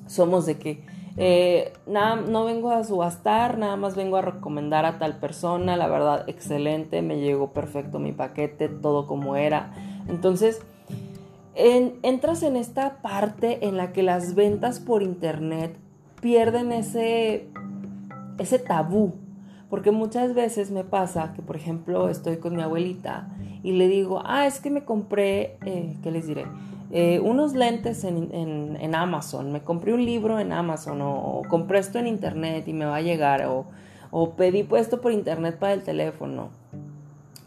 somos 0.06 0.46
de 0.46 0.58
que 0.58 0.84
eh, 1.18 1.74
nada, 1.86 2.16
no 2.16 2.44
vengo 2.44 2.70
a 2.70 2.84
subastar, 2.84 3.58
nada 3.58 3.76
más 3.76 3.94
vengo 3.94 4.16
a 4.16 4.22
recomendar 4.22 4.86
a 4.86 4.98
tal 4.98 5.18
persona, 5.18 5.76
la 5.76 5.88
verdad, 5.88 6.24
excelente, 6.28 7.02
me 7.02 7.20
llegó 7.20 7.52
perfecto 7.52 7.98
mi 7.98 8.12
paquete, 8.12 8.68
todo 8.68 9.06
como 9.06 9.36
era. 9.36 9.74
Entonces, 10.08 10.62
entras 11.54 12.42
en 12.42 12.56
esta 12.56 13.02
parte 13.02 13.66
en 13.66 13.76
la 13.76 13.92
que 13.92 14.02
las 14.02 14.34
ventas 14.34 14.80
por 14.80 15.02
internet 15.02 15.76
pierden 16.22 16.72
ese, 16.72 17.48
ese 18.38 18.58
tabú 18.58 19.12
porque 19.72 19.90
muchas 19.90 20.34
veces 20.34 20.70
me 20.70 20.84
pasa 20.84 21.32
que, 21.34 21.40
por 21.40 21.56
ejemplo, 21.56 22.10
estoy 22.10 22.36
con 22.36 22.54
mi 22.54 22.60
abuelita 22.60 23.28
y 23.62 23.72
le 23.72 23.88
digo, 23.88 24.20
ah, 24.22 24.46
es 24.46 24.60
que 24.60 24.68
me 24.68 24.84
compré, 24.84 25.56
eh, 25.64 25.96
¿qué 26.02 26.10
les 26.10 26.26
diré? 26.26 26.44
Eh, 26.90 27.20
unos 27.20 27.54
lentes 27.54 28.04
en, 28.04 28.94
Amazon, 28.94 29.50
me 29.50 29.62
compré 29.62 29.94
un 29.94 30.04
libro 30.04 30.38
en 30.38 30.52
Amazon 30.52 31.00
o, 31.00 31.40
compré 31.48 31.78
esto 31.78 31.98
en 31.98 32.06
internet 32.06 32.68
y 32.68 32.74
me 32.74 32.84
va 32.84 32.96
a 32.96 33.00
llegar 33.00 33.46
o, 33.46 33.64
o 34.10 34.32
pedí 34.32 34.62
puesto 34.62 35.00
por 35.00 35.10
internet 35.10 35.58
para 35.58 35.72
el 35.72 35.82
teléfono. 35.82 36.50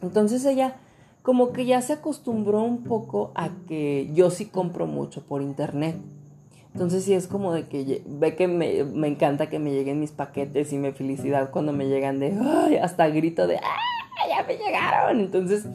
Entonces 0.01 0.44
ella 0.46 0.77
como 1.22 1.53
que 1.53 1.67
ya 1.67 1.79
se 1.84 1.94
acostumbró 1.94 2.63
un 2.63 2.86
poco 2.86 3.34
a 3.36 3.50
que 3.67 4.10
yo 4.15 4.32
sí 4.32 4.48
compro 4.48 4.88
mucho 4.88 5.22
por 5.22 5.44
internet. 5.44 5.96
Entonces 6.75 7.05
sí 7.05 7.13
es 7.13 7.27
como 7.27 7.53
de 7.53 7.70
que 7.70 8.03
ve 8.05 8.36
que 8.36 8.50
me, 8.50 9.08
encanta 9.08 9.48
que 9.48 9.60
me 9.60 9.72
lleguen 9.72 9.98
mis 9.98 10.12
paquetes 10.12 10.74
y 10.74 10.77
me 10.77 10.91
felicidad 10.91 11.50
cuando 11.50 11.72
me 11.72 11.88
llegan 11.88 12.20
de, 12.20 12.38
hasta 12.84 13.08
grito 13.08 13.48
de, 13.48 13.55
¡ay, 13.55 14.29
ya 14.29 14.44
me 14.46 14.58
llegaron! 14.58 15.22
Entonces 15.22 15.67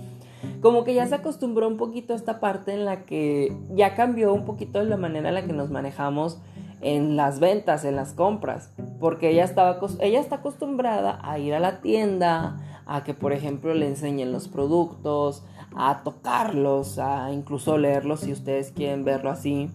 como 0.61 0.85
que 0.85 0.93
ya 0.93 1.07
se 1.07 1.15
acostumbró 1.15 1.69
un 1.69 1.79
poquito 1.79 2.13
a 2.13 2.17
esta 2.17 2.39
parte 2.39 2.75
en 2.75 2.85
la 2.85 3.07
que 3.07 3.51
ya 3.71 3.95
cambió 3.95 4.35
un 4.35 4.45
poquito 4.45 4.83
la 4.83 4.99
manera 4.99 5.31
en 5.31 5.35
la 5.37 5.47
que 5.47 5.55
nos 5.55 5.71
manejamos 5.71 6.39
en 6.83 7.17
las 7.17 7.41
ventas, 7.41 7.87
en 7.87 7.97
las 7.97 8.13
compras, 8.13 8.71
porque 9.01 9.31
ella, 9.31 9.45
estaba, 9.45 9.81
ella 10.01 10.21
está 10.21 10.37
acostumbrada 10.37 11.19
a 11.23 11.39
ir 11.39 11.55
a 11.55 11.61
la 11.61 11.81
tienda, 11.81 12.59
a 12.85 13.05
que 13.05 13.15
por 13.15 13.33
ejemplo 13.33 13.73
le 13.73 13.87
enseñen 13.87 14.33
los 14.33 14.49
productos, 14.49 15.45
a 15.75 16.03
tocarlos, 16.03 16.99
a 16.99 17.33
incluso 17.33 17.79
leerlos 17.79 18.21
si 18.21 18.33
ustedes 18.33 18.71
quieren 18.71 19.03
verlo 19.03 19.31
así. 19.31 19.71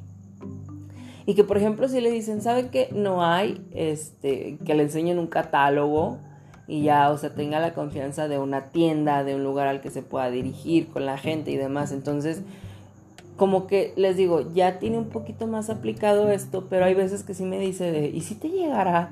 Y 1.26 1.34
que, 1.34 1.44
por 1.44 1.58
ejemplo, 1.58 1.88
si 1.88 2.02
le 2.02 2.12
dicen, 2.12 2.42
¿saben 2.42 2.70
que 2.70 2.90
no 2.94 3.24
hay? 3.24 3.66
Este, 3.72 4.58
que 4.66 4.76
le 4.76 4.84
enseñen 4.84 5.18
un 5.18 5.28
catálogo 5.28 6.20
y 6.68 6.84
ya, 6.84 7.12
o 7.12 7.18
sea, 7.18 7.34
tenga 7.34 7.60
la 7.60 7.74
confianza 7.74 8.28
de 8.28 8.38
una 8.38 8.70
tienda, 8.70 9.24
de 9.24 9.36
un 9.36 9.44
lugar 9.44 9.68
al 9.68 9.82
que 9.82 9.90
se 9.90 10.02
pueda 10.02 10.30
dirigir 10.30 10.88
con 10.88 11.06
la 11.06 11.18
gente 11.18 11.52
y 11.52 11.58
demás. 11.58 11.92
Entonces, 11.92 12.42
como 13.38 13.68
que 13.68 13.94
les 13.96 14.18
digo, 14.18 14.52
ya 14.54 14.80
tiene 14.80 14.98
un 14.98 15.10
poquito 15.10 15.48
más 15.48 15.70
aplicado 15.70 16.32
esto, 16.32 16.68
pero 16.70 16.86
hay 16.86 16.94
veces 16.94 17.24
que 17.24 17.34
sí 17.34 17.44
me 17.44 17.60
dice 17.60 17.92
de, 17.92 18.08
¿y 18.08 18.22
si 18.22 18.36
te 18.36 18.50
llegará? 18.50 19.10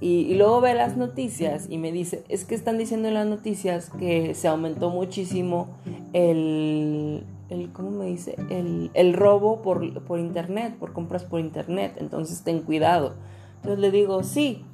Y, 0.00 0.34
luego 0.34 0.60
ve 0.60 0.74
las 0.74 0.96
noticias 0.96 1.66
y 1.70 1.78
me 1.78 1.92
dice, 1.92 2.24
es 2.28 2.44
que 2.44 2.56
están 2.56 2.76
diciendo 2.76 3.06
en 3.06 3.14
las 3.14 3.26
noticias 3.26 3.88
que 4.00 4.34
se 4.34 4.48
aumentó 4.48 4.90
muchísimo 4.90 5.68
el, 6.12 7.22
el 7.52 7.72
¿cómo 7.72 7.90
me 7.90 8.06
dice? 8.06 8.36
El, 8.50 8.90
el 8.94 9.14
robo 9.14 9.62
por, 9.62 10.02
por 10.04 10.18
internet, 10.18 10.76
por 10.78 10.92
compras 10.92 11.24
por 11.24 11.40
internet, 11.40 11.96
entonces 11.98 12.42
ten 12.42 12.60
cuidado. 12.62 13.14
Entonces 13.56 13.78
le 13.78 13.90
digo, 13.90 14.22
sí, 14.24 14.64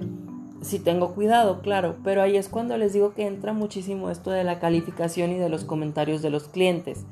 sí 0.62 0.78
tengo 0.78 1.14
cuidado, 1.14 1.60
claro, 1.60 1.96
pero 2.02 2.22
ahí 2.22 2.36
es 2.36 2.48
cuando 2.48 2.76
les 2.76 2.92
digo 2.92 3.14
que 3.14 3.26
entra 3.26 3.52
muchísimo 3.52 4.10
esto 4.10 4.30
de 4.30 4.44
la 4.44 4.58
calificación 4.58 5.32
y 5.32 5.38
de 5.38 5.48
los 5.48 5.64
comentarios 5.64 6.22
de 6.22 6.30
los 6.30 6.48
clientes. 6.48 7.04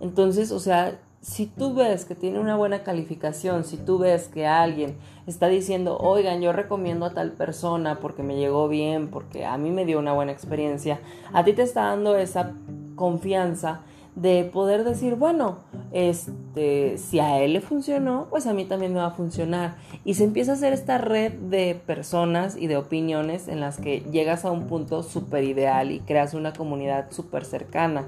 Entonces, 0.00 0.52
o 0.52 0.60
sea, 0.60 1.00
si 1.20 1.46
tú 1.46 1.74
ves 1.74 2.04
que 2.04 2.14
tiene 2.14 2.38
una 2.38 2.56
buena 2.56 2.84
calificación, 2.84 3.64
si 3.64 3.76
tú 3.76 3.98
ves 3.98 4.28
que 4.28 4.46
alguien 4.46 4.96
está 5.26 5.48
diciendo, 5.48 5.98
oigan, 5.98 6.40
yo 6.40 6.52
recomiendo 6.52 7.06
a 7.06 7.14
tal 7.14 7.32
persona 7.32 7.98
porque 7.98 8.22
me 8.22 8.36
llegó 8.36 8.68
bien, 8.68 9.08
porque 9.08 9.44
a 9.44 9.58
mí 9.58 9.70
me 9.70 9.84
dio 9.84 9.98
una 9.98 10.12
buena 10.12 10.32
experiencia, 10.32 11.00
a 11.32 11.44
ti 11.44 11.52
te 11.52 11.62
está 11.62 11.84
dando 11.86 12.16
esa 12.16 12.52
confianza 12.94 13.80
de 14.16 14.44
poder 14.44 14.82
decir, 14.82 15.14
bueno, 15.14 15.58
este, 15.92 16.96
si 16.96 17.20
a 17.20 17.38
él 17.40 17.52
le 17.52 17.60
funcionó, 17.60 18.26
pues 18.30 18.46
a 18.46 18.54
mí 18.54 18.64
también 18.64 18.94
me 18.94 18.98
va 18.98 19.08
a 19.08 19.10
funcionar. 19.10 19.76
Y 20.04 20.14
se 20.14 20.24
empieza 20.24 20.52
a 20.52 20.54
hacer 20.54 20.72
esta 20.72 20.96
red 20.96 21.32
de 21.32 21.74
personas 21.86 22.56
y 22.56 22.66
de 22.66 22.78
opiniones 22.78 23.46
en 23.46 23.60
las 23.60 23.76
que 23.76 24.00
llegas 24.10 24.46
a 24.46 24.50
un 24.50 24.66
punto 24.66 25.02
súper 25.02 25.44
ideal 25.44 25.92
y 25.92 26.00
creas 26.00 26.32
una 26.32 26.54
comunidad 26.54 27.10
súper 27.10 27.44
cercana. 27.44 28.06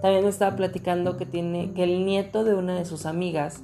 También 0.00 0.24
me 0.24 0.30
estaba 0.30 0.56
platicando 0.56 1.18
que 1.18 1.26
tiene, 1.26 1.72
que 1.74 1.84
el 1.84 2.06
nieto 2.06 2.42
de 2.42 2.54
una 2.54 2.74
de 2.74 2.86
sus 2.86 3.04
amigas 3.04 3.62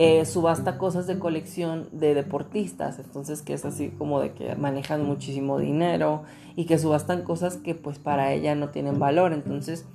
eh, 0.00 0.24
subasta 0.26 0.78
cosas 0.78 1.08
de 1.08 1.18
colección 1.18 1.88
de 1.90 2.14
deportistas, 2.14 3.00
entonces 3.00 3.42
que 3.42 3.52
es 3.52 3.64
así 3.64 3.88
como 3.88 4.20
de 4.20 4.30
que 4.30 4.54
manejan 4.54 5.04
muchísimo 5.04 5.58
dinero 5.58 6.22
y 6.54 6.66
que 6.66 6.78
subastan 6.78 7.22
cosas 7.22 7.56
que 7.56 7.74
pues 7.74 7.98
para 7.98 8.32
ella 8.32 8.54
no 8.54 8.68
tienen 8.68 9.00
valor. 9.00 9.32
Entonces, 9.32 9.86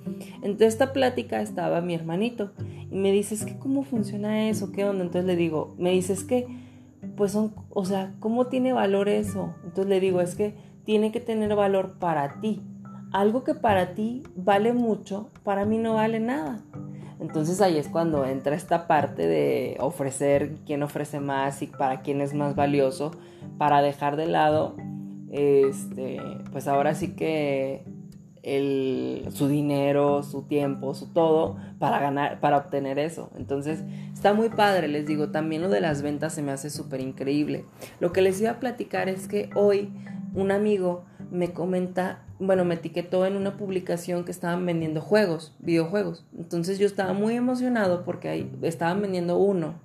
entre 0.41 0.67
esta 0.67 0.91
plática 0.91 1.41
estaba 1.41 1.79
mi 1.79 1.93
hermanito 1.93 2.51
y 2.91 2.97
me 2.97 3.13
dice, 3.13 3.33
es 3.33 3.45
que 3.45 3.57
cómo 3.57 3.83
funciona 3.83 4.49
eso, 4.49 4.73
qué 4.73 4.83
onda. 4.83 5.05
Entonces 5.05 5.25
le 5.25 5.37
digo, 5.37 5.73
me 5.77 5.91
dice, 5.91 6.11
es 6.11 6.25
que, 6.25 6.47
pues 7.15 7.31
son, 7.31 7.53
o 7.69 7.85
sea, 7.85 8.13
¿cómo 8.19 8.47
tiene 8.47 8.73
valor 8.73 9.07
eso? 9.07 9.55
Entonces 9.63 9.87
le 9.87 10.01
digo, 10.01 10.19
es 10.19 10.35
que 10.35 10.53
tiene 10.83 11.13
que 11.13 11.21
tener 11.21 11.55
valor 11.55 11.93
para 11.97 12.41
ti. 12.41 12.61
Algo 13.13 13.45
que 13.45 13.55
para 13.55 13.93
ti 13.93 14.23
vale 14.35 14.73
mucho, 14.73 15.29
para 15.43 15.63
mí 15.63 15.77
no 15.77 15.93
vale 15.93 16.19
nada. 16.19 16.61
Entonces 17.19 17.61
ahí 17.61 17.77
es 17.77 17.87
cuando 17.87 18.25
entra 18.25 18.55
esta 18.55 18.87
parte 18.87 19.27
de 19.27 19.77
ofrecer 19.79 20.55
quién 20.65 20.83
ofrece 20.83 21.19
más 21.19 21.61
y 21.61 21.67
para 21.67 22.01
quién 22.01 22.21
es 22.21 22.33
más 22.33 22.55
valioso, 22.55 23.11
para 23.57 23.81
dejar 23.81 24.15
de 24.15 24.27
lado, 24.27 24.75
este, 25.31 26.19
pues 26.51 26.67
ahora 26.67 26.95
sí 26.95 27.15
que 27.15 27.85
el, 28.43 29.25
su 29.31 29.47
dinero, 29.47 30.21
su 30.21 30.43
tiempo, 30.43 30.93
su 30.93 31.07
todo 31.07 31.57
para 31.79 31.99
ganar, 31.99 32.39
para 32.39 32.57
obtener 32.57 32.99
eso. 32.99 33.31
Entonces 33.37 33.83
está 34.13 34.33
muy 34.33 34.49
padre, 34.49 34.89
les 34.89 35.07
digo, 35.07 35.29
también 35.29 35.61
lo 35.61 35.69
de 35.69 35.81
las 35.81 36.01
ventas 36.01 36.33
se 36.33 36.43
me 36.43 36.51
hace 36.51 36.69
súper 36.69 36.99
increíble. 36.99 37.65
Lo 37.99 38.11
que 38.11 38.21
les 38.21 38.39
iba 38.41 38.51
a 38.51 38.59
platicar 38.59 39.09
es 39.09 39.27
que 39.27 39.49
hoy 39.55 39.91
un 40.35 40.51
amigo 40.51 41.05
me 41.31 41.53
comenta, 41.53 42.25
bueno, 42.45 42.65
me 42.65 42.75
etiquetó 42.75 43.25
en 43.25 43.35
una 43.35 43.57
publicación 43.57 44.25
que 44.25 44.31
estaban 44.31 44.65
vendiendo 44.65 45.01
juegos, 45.01 45.55
videojuegos. 45.59 46.25
Entonces 46.37 46.79
yo 46.79 46.85
estaba 46.85 47.13
muy 47.13 47.35
emocionado 47.35 48.03
porque 48.03 48.29
ahí 48.29 48.51
estaban 48.61 49.01
vendiendo 49.01 49.37
uno 49.37 49.75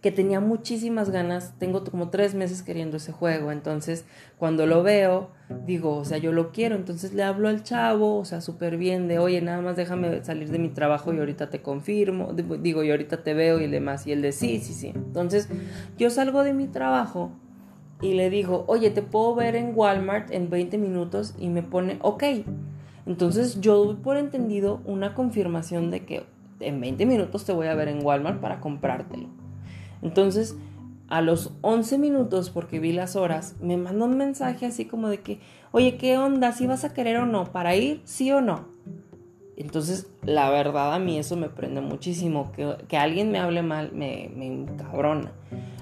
que 0.00 0.10
tenía 0.10 0.40
muchísimas 0.40 1.10
ganas, 1.10 1.54
tengo 1.58 1.84
como 1.84 2.08
tres 2.08 2.34
meses 2.34 2.62
queriendo 2.62 2.96
ese 2.96 3.12
juego, 3.12 3.52
entonces 3.52 4.06
cuando 4.38 4.66
lo 4.66 4.82
veo, 4.82 5.30
digo, 5.66 5.96
o 5.96 6.04
sea, 6.04 6.16
yo 6.16 6.32
lo 6.32 6.52
quiero, 6.52 6.74
entonces 6.74 7.12
le 7.12 7.22
hablo 7.22 7.48
al 7.48 7.62
chavo, 7.62 8.16
o 8.16 8.24
sea, 8.24 8.40
súper 8.40 8.78
bien, 8.78 9.08
de, 9.08 9.18
oye, 9.18 9.42
nada 9.42 9.60
más 9.60 9.76
déjame 9.76 10.24
salir 10.24 10.50
de 10.50 10.58
mi 10.58 10.70
trabajo 10.70 11.12
y 11.12 11.18
ahorita 11.18 11.50
te 11.50 11.60
confirmo, 11.60 12.32
digo, 12.32 12.82
y 12.82 12.90
ahorita 12.90 13.22
te 13.22 13.34
veo 13.34 13.60
y 13.60 13.66
demás, 13.66 14.06
y 14.06 14.12
él 14.12 14.22
de, 14.22 14.32
sí, 14.32 14.58
sí, 14.60 14.72
sí, 14.72 14.92
entonces 14.94 15.48
yo 15.98 16.08
salgo 16.08 16.44
de 16.44 16.54
mi 16.54 16.66
trabajo 16.66 17.32
y 18.00 18.14
le 18.14 18.30
digo, 18.30 18.64
oye, 18.66 18.90
te 18.90 19.02
puedo 19.02 19.34
ver 19.34 19.56
en 19.56 19.72
Walmart 19.74 20.30
en 20.30 20.50
20 20.50 20.78
minutos 20.78 21.34
y 21.38 21.48
me 21.48 21.62
pone, 21.62 21.98
ok. 22.02 22.24
Entonces 23.06 23.60
yo 23.60 23.84
doy 23.84 23.96
por 23.96 24.16
entendido 24.16 24.80
una 24.84 25.14
confirmación 25.14 25.90
de 25.90 26.04
que 26.04 26.24
en 26.60 26.80
20 26.80 27.06
minutos 27.06 27.44
te 27.44 27.52
voy 27.52 27.66
a 27.66 27.74
ver 27.74 27.88
en 27.88 28.04
Walmart 28.04 28.40
para 28.40 28.60
comprártelo. 28.60 29.28
Entonces, 30.02 30.56
a 31.08 31.20
los 31.20 31.52
11 31.62 31.98
minutos, 31.98 32.50
porque 32.50 32.78
vi 32.78 32.92
las 32.92 33.16
horas, 33.16 33.56
me 33.60 33.76
manda 33.76 34.04
un 34.04 34.16
mensaje 34.16 34.66
así 34.66 34.84
como 34.84 35.08
de 35.08 35.20
que, 35.20 35.40
oye, 35.72 35.96
¿qué 35.96 36.16
onda? 36.16 36.52
¿Si 36.52 36.66
vas 36.66 36.84
a 36.84 36.94
querer 36.94 37.16
o 37.16 37.26
no? 37.26 37.52
¿Para 37.52 37.74
ir? 37.76 38.00
¿Sí 38.04 38.30
o 38.30 38.40
no? 38.40 38.68
Entonces, 39.56 40.06
la 40.22 40.48
verdad 40.48 40.94
a 40.94 40.98
mí 40.98 41.18
eso 41.18 41.36
me 41.36 41.50
prende 41.50 41.80
muchísimo. 41.80 42.52
Que, 42.52 42.76
que 42.88 42.96
alguien 42.96 43.30
me 43.30 43.40
hable 43.40 43.62
mal 43.62 43.92
me, 43.92 44.30
me 44.34 44.46
encabrona. 44.46 45.32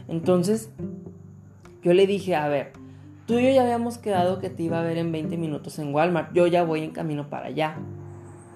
Entonces, 0.09 0.73
yo 1.83 1.95
le 1.95 2.07
dije, 2.07 2.35
a 2.35 2.49
ver, 2.49 2.73
tú 3.27 3.39
y 3.39 3.45
yo 3.45 3.51
ya 3.51 3.63
habíamos 3.63 3.99
quedado 3.99 4.39
que 4.39 4.51
te 4.51 4.63
iba 4.63 4.81
a 4.81 4.83
ver 4.83 4.99
en 4.99 5.13
20 5.13 5.37
minutos 5.37 5.79
en 5.79 5.95
Walmart. 5.95 6.33
Yo 6.33 6.47
ya 6.47 6.65
voy 6.65 6.83
en 6.83 6.91
camino 6.91 7.29
para 7.29 7.47
allá. 7.47 7.77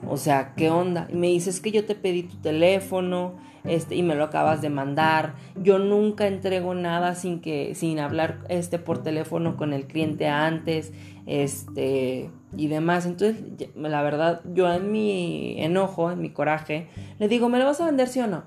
O 0.09 0.17
sea, 0.17 0.55
¿qué 0.57 0.71
onda? 0.71 1.07
Y 1.13 1.17
me 1.17 1.29
dices 1.29 1.61
que 1.61 1.71
yo 1.71 1.85
te 1.85 1.95
pedí 1.95 2.25
tu 2.25 2.37
teléfono, 2.39 3.35
este, 3.65 3.95
y 3.95 4.03
me 4.03 4.17
lo 4.17 4.25
acabas 4.25 4.61
de 4.61 4.69
mandar. 4.69 5.35
Yo 5.63 5.79
nunca 5.79 6.27
entrego 6.27 6.75
nada 6.75 7.15
sin 7.15 7.41
que, 7.41 7.75
sin 7.77 8.01
hablar 8.01 8.41
este 8.49 8.79
por 8.79 9.03
teléfono 9.03 9.57
con 9.57 9.73
el 9.73 9.87
cliente 9.87 10.27
antes, 10.27 10.93
este, 11.27 12.31
y 12.57 12.67
demás. 12.67 13.07
Entonces, 13.07 13.45
la 13.77 14.03
verdad, 14.03 14.41
yo 14.53 14.73
en 14.73 14.91
mi 14.91 15.63
enojo, 15.63 16.11
en 16.11 16.21
mi 16.21 16.31
coraje, 16.31 16.89
le 17.19 17.29
digo, 17.29 17.49
¿me 17.49 17.59
lo 17.59 17.67
vas 17.67 17.81
a 17.81 17.87
vender 17.87 18.09
sí 18.09 18.21
o 18.21 18.27
no? 18.27 18.45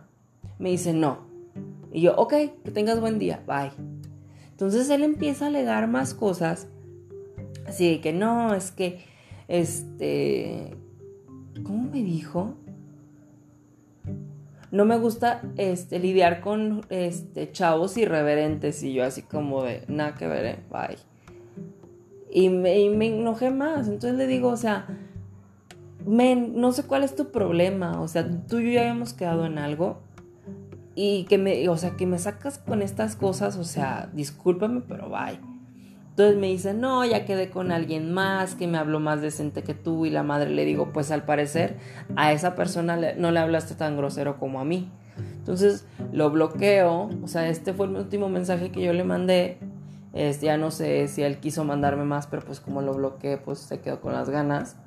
Me 0.60 0.70
dice, 0.70 0.94
no. 0.94 1.20
Y 1.94 2.02
yo, 2.02 2.16
ok, 2.18 2.34
que 2.64 2.72
tengas 2.72 3.00
buen 3.00 3.20
día, 3.20 3.42
bye. 3.48 3.95
Entonces 4.56 4.90
él 4.90 5.04
empieza 5.04 5.44
a 5.44 5.48
alegar 5.50 5.90
más 5.90 6.14
cosas. 6.14 6.70
Así 7.68 8.00
que 8.00 8.14
no, 8.14 8.54
es 8.54 8.72
que, 8.72 9.04
este, 9.50 10.78
¿cómo 11.62 11.92
me 11.92 12.02
dijo? 12.02 12.54
No 14.72 14.86
me 14.86 14.98
gusta 14.98 15.42
este, 15.58 16.00
lidiar 16.00 16.40
con 16.40 16.86
este, 16.90 17.52
chavos 17.52 17.98
irreverentes 17.98 18.82
y 18.82 18.94
yo 18.94 19.04
así 19.04 19.24
como 19.24 19.64
de, 19.64 19.84
nada 19.90 20.16
que 20.16 20.26
ver, 20.26 20.46
eh, 20.46 20.60
bye. 20.72 20.96
Y 22.32 22.48
me, 22.48 22.80
y 22.80 22.90
me 22.90 23.08
enojé 23.08 23.52
más. 23.52 23.90
Entonces 23.90 24.18
le 24.18 24.26
digo, 24.26 24.48
o 24.48 24.58
sea, 24.58 24.88
men, 26.06 26.54
no 26.56 26.72
sé 26.72 26.84
cuál 26.84 27.04
es 27.04 27.14
tu 27.14 27.30
problema. 27.30 28.00
O 28.00 28.08
sea, 28.08 28.26
tú 28.48 28.60
y 28.60 28.68
yo 28.68 28.72
ya 28.72 28.82
habíamos 28.84 29.12
quedado 29.12 29.46
en 29.46 29.58
algo 29.58 30.05
y 30.96 31.26
que 31.26 31.38
me, 31.38 31.68
o 31.70 31.78
sea, 31.78 31.92
que 31.92 32.06
me 32.06 32.18
sacas 32.18 32.58
con 32.58 32.82
estas 32.82 33.16
cosas, 33.16 33.58
o 33.58 33.64
sea, 33.64 34.10
discúlpame, 34.14 34.82
pero 34.88 35.10
bye. 35.10 35.40
Entonces 36.10 36.38
me 36.38 36.48
dice, 36.48 36.74
no, 36.74 37.04
ya 37.04 37.26
quedé 37.26 37.50
con 37.50 37.74
alguien 37.74 38.14
más 38.14 38.56
que 38.56 38.68
me 38.68 38.78
habló 38.78 39.02
más 39.02 39.22
decente 39.22 39.64
que 39.64 39.74
tú 39.74 40.06
y 40.06 40.10
la 40.10 40.24
madre 40.24 40.50
le 40.50 40.64
digo, 40.64 40.94
pues 40.94 41.12
al 41.12 41.26
parecer 41.26 41.76
a 42.16 42.32
esa 42.32 42.56
persona 42.56 42.98
no 43.18 43.32
le 43.32 43.40
hablaste 43.40 43.76
tan 43.76 43.98
grosero 43.98 44.40
como 44.40 44.62
a 44.62 44.64
mí. 44.64 44.90
Entonces 45.38 45.86
lo 46.14 46.30
bloqueo, 46.30 47.10
o 47.22 47.28
sea, 47.28 47.50
este 47.50 47.74
fue 47.74 47.88
el 47.88 47.96
último 47.98 48.30
mensaje 48.30 48.72
que 48.72 48.82
yo 48.82 48.94
le 48.94 49.04
mandé. 49.04 49.58
Este, 50.14 50.46
ya 50.46 50.56
no 50.56 50.72
sé 50.72 51.10
si 51.10 51.24
él 51.24 51.40
quiso 51.40 51.66
mandarme 51.66 52.06
más, 52.06 52.28
pero 52.28 52.42
pues 52.42 52.62
como 52.62 52.82
lo 52.82 52.94
bloqueé, 52.94 53.38
pues 53.38 53.60
se 53.60 53.82
quedó 53.82 54.00
con 54.00 54.14
las 54.14 54.30
ganas 54.30 54.78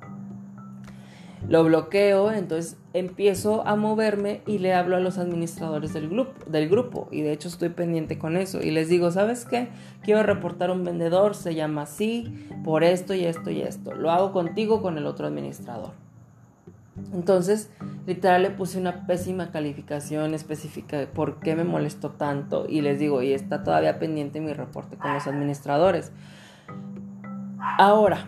lo 1.47 1.63
bloqueo, 1.63 2.31
entonces 2.31 2.77
empiezo 2.93 3.65
a 3.65 3.75
moverme 3.75 4.41
y 4.45 4.59
le 4.59 4.73
hablo 4.73 4.97
a 4.97 4.99
los 4.99 5.17
administradores 5.17 5.93
del 5.93 6.09
grupo, 6.09 6.33
del 6.49 6.67
grupo 6.67 7.07
y 7.11 7.21
de 7.21 7.31
hecho 7.31 7.47
estoy 7.47 7.69
pendiente 7.69 8.17
con 8.19 8.35
eso 8.35 8.61
y 8.61 8.71
les 8.71 8.89
digo, 8.89 9.09
¿sabes 9.11 9.45
qué? 9.45 9.69
Quiero 10.03 10.23
reportar 10.23 10.69
un 10.71 10.83
vendedor, 10.83 11.35
se 11.35 11.55
llama 11.55 11.83
así, 11.83 12.47
por 12.63 12.83
esto 12.83 13.13
y 13.13 13.25
esto 13.25 13.49
y 13.51 13.61
esto. 13.61 13.93
Lo 13.93 14.11
hago 14.11 14.31
contigo 14.31 14.81
con 14.81 14.97
el 14.97 15.05
otro 15.05 15.27
administrador. 15.27 15.91
Entonces, 17.13 17.71
literal 18.05 18.43
le 18.43 18.51
puse 18.51 18.77
una 18.77 19.07
pésima 19.07 19.51
calificación 19.51 20.33
específica 20.33 20.97
de 20.97 21.07
por 21.07 21.39
qué 21.39 21.55
me 21.55 21.63
molestó 21.63 22.09
tanto 22.09 22.65
y 22.67 22.81
les 22.81 22.99
digo, 22.99 23.21
y 23.21 23.31
está 23.31 23.63
todavía 23.63 23.99
pendiente 23.99 24.41
mi 24.41 24.51
reporte 24.51 24.97
con 24.97 25.13
los 25.13 25.25
administradores. 25.25 26.11
Ahora, 27.77 28.27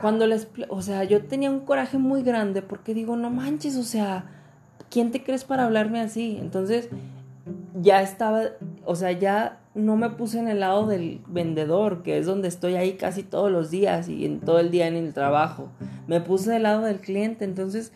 cuando 0.00 0.26
les, 0.26 0.48
o 0.68 0.82
sea, 0.82 1.04
yo 1.04 1.24
tenía 1.24 1.50
un 1.50 1.60
coraje 1.60 1.98
muy 1.98 2.22
grande 2.22 2.62
porque 2.62 2.94
digo, 2.94 3.16
no 3.16 3.30
manches, 3.30 3.76
o 3.76 3.82
sea, 3.82 4.26
¿quién 4.90 5.10
te 5.10 5.22
crees 5.22 5.44
para 5.44 5.64
hablarme 5.64 6.00
así? 6.00 6.38
Entonces, 6.40 6.88
ya 7.80 8.02
estaba, 8.02 8.42
o 8.84 8.94
sea, 8.94 9.12
ya 9.12 9.60
no 9.74 9.96
me 9.96 10.10
puse 10.10 10.38
en 10.38 10.48
el 10.48 10.60
lado 10.60 10.86
del 10.86 11.20
vendedor, 11.28 12.02
que 12.02 12.18
es 12.18 12.26
donde 12.26 12.48
estoy 12.48 12.74
ahí 12.74 12.94
casi 12.94 13.22
todos 13.22 13.50
los 13.50 13.70
días 13.70 14.08
y 14.08 14.24
en 14.24 14.40
todo 14.40 14.58
el 14.58 14.70
día 14.70 14.86
en 14.88 14.96
el 14.96 15.14
trabajo. 15.14 15.70
Me 16.06 16.20
puse 16.20 16.50
del 16.50 16.64
lado 16.64 16.82
del 16.82 17.00
cliente, 17.00 17.44
entonces, 17.44 17.92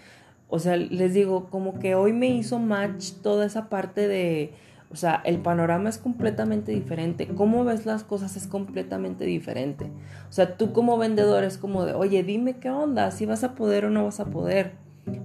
o 0.48 0.58
sea, 0.58 0.76
les 0.76 1.14
digo, 1.14 1.48
como 1.50 1.78
que 1.78 1.94
hoy 1.94 2.12
me 2.12 2.28
hizo 2.28 2.58
match 2.58 3.12
toda 3.22 3.46
esa 3.46 3.68
parte 3.68 4.06
de 4.06 4.52
o 4.92 4.96
sea, 4.96 5.22
el 5.24 5.38
panorama 5.38 5.88
es 5.88 5.96
completamente 5.96 6.70
diferente. 6.70 7.26
Cómo 7.26 7.64
ves 7.64 7.86
las 7.86 8.04
cosas 8.04 8.36
es 8.36 8.46
completamente 8.46 9.24
diferente. 9.24 9.90
O 10.28 10.32
sea, 10.32 10.58
tú 10.58 10.72
como 10.72 10.98
vendedor 10.98 11.44
es 11.44 11.56
como 11.56 11.86
de, 11.86 11.94
oye, 11.94 12.22
dime 12.22 12.58
qué 12.58 12.68
onda, 12.68 13.10
si 13.10 13.24
vas 13.24 13.42
a 13.42 13.54
poder 13.54 13.86
o 13.86 13.90
no 13.90 14.04
vas 14.04 14.20
a 14.20 14.26
poder. 14.26 14.72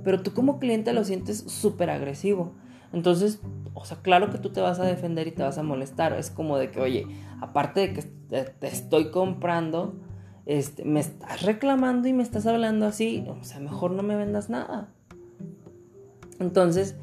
pero 0.03 0.23
tú 0.23 0.34
como 0.34 0.58
cliente 0.58 0.93
lo 0.93 1.03
sientes 1.03 1.39
súper 1.39 1.89
agresivo. 1.89 2.53
Entonces, 2.93 3.41
o 3.73 3.84
sea, 3.84 3.97
claro 4.01 4.32
que 4.32 4.38
tú 4.38 4.49
te 4.51 4.62
vas 4.62 4.80
a 4.80 4.86
defender 4.86 5.27
y 5.27 5.32
te 5.32 5.43
vas 5.43 5.58
a 5.58 5.63
molestar. 5.63 6.13
Es 6.13 6.32
como 6.32 6.58
de 6.58 6.71
que, 6.71 6.80
oye, 6.80 7.06
aparte 7.41 7.82
de 7.82 7.93
que 7.93 8.01
te, 8.01 8.67
estoy 8.67 9.12
comprando, 9.12 9.99
este, 10.45 10.86
me 10.86 11.01
estás 11.01 11.41
reclamando 11.41 12.08
y 12.08 12.13
me 12.13 12.23
estás 12.23 12.47
hablando 12.47 12.86
así, 12.86 13.25
o 13.27 13.43
sea, 13.43 13.60
mejor 13.60 13.91
no 13.91 14.01
me 14.01 14.15
vendas 14.15 14.49
nada. 14.49 14.93
Entonces, 16.39 16.95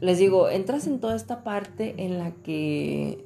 les 0.00 0.18
digo, 0.18 0.48
entras 0.48 0.86
en 0.86 1.00
toda 1.00 1.16
esta 1.16 1.42
parte 1.42 1.94
en 1.98 2.18
la 2.18 2.30
que 2.30 3.24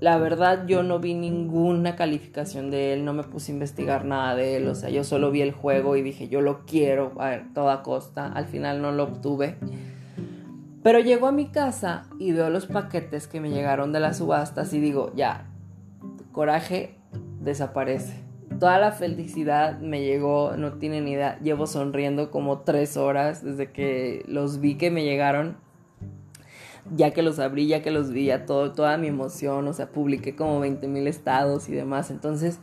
la 0.00 0.16
verdad 0.16 0.66
yo 0.66 0.82
no 0.82 0.98
vi 0.98 1.14
ninguna 1.14 1.94
calificación 1.94 2.70
de 2.70 2.94
él, 2.94 3.04
no 3.04 3.12
me 3.12 3.22
puse 3.22 3.52
a 3.52 3.54
investigar 3.54 4.06
nada 4.06 4.34
de 4.34 4.56
él, 4.56 4.66
o 4.68 4.74
sea, 4.74 4.88
yo 4.88 5.04
solo 5.04 5.30
vi 5.30 5.42
el 5.42 5.52
juego 5.52 5.96
y 5.96 6.02
dije, 6.02 6.28
yo 6.28 6.40
lo 6.40 6.64
quiero 6.64 7.12
a 7.18 7.42
toda 7.54 7.82
costa, 7.82 8.26
al 8.26 8.46
final 8.46 8.80
no 8.80 8.92
lo 8.92 9.04
obtuve. 9.04 9.56
Pero 10.82 10.98
llego 11.00 11.26
a 11.26 11.32
mi 11.32 11.48
casa 11.48 12.04
y 12.18 12.32
veo 12.32 12.48
los 12.48 12.66
paquetes 12.66 13.26
que 13.26 13.40
me 13.40 13.50
llegaron 13.50 13.92
de 13.92 14.00
las 14.00 14.16
subastas 14.16 14.72
y 14.72 14.80
digo, 14.80 15.12
ya, 15.14 15.50
coraje 16.32 16.96
desaparece. 17.40 18.24
Toda 18.58 18.78
la 18.78 18.92
felicidad 18.92 19.78
me 19.80 20.02
llegó, 20.02 20.56
no 20.56 20.72
tienen 20.74 21.06
idea, 21.08 21.38
llevo 21.40 21.66
sonriendo 21.66 22.30
como 22.30 22.60
tres 22.60 22.96
horas 22.96 23.44
desde 23.44 23.70
que 23.70 24.24
los 24.26 24.60
vi 24.60 24.76
que 24.76 24.90
me 24.90 25.04
llegaron 25.04 25.56
ya 26.94 27.12
que 27.12 27.22
los 27.22 27.38
abrí, 27.38 27.66
ya 27.66 27.82
que 27.82 27.90
los 27.90 28.10
vi, 28.10 28.26
ya 28.26 28.46
todo, 28.46 28.72
toda 28.72 28.96
mi 28.96 29.08
emoción, 29.08 29.66
o 29.68 29.72
sea, 29.72 29.90
publiqué 29.90 30.36
como 30.36 30.60
20 30.60 30.88
mil 30.88 31.06
estados 31.06 31.68
y 31.68 31.72
demás. 31.72 32.10
Entonces, 32.10 32.58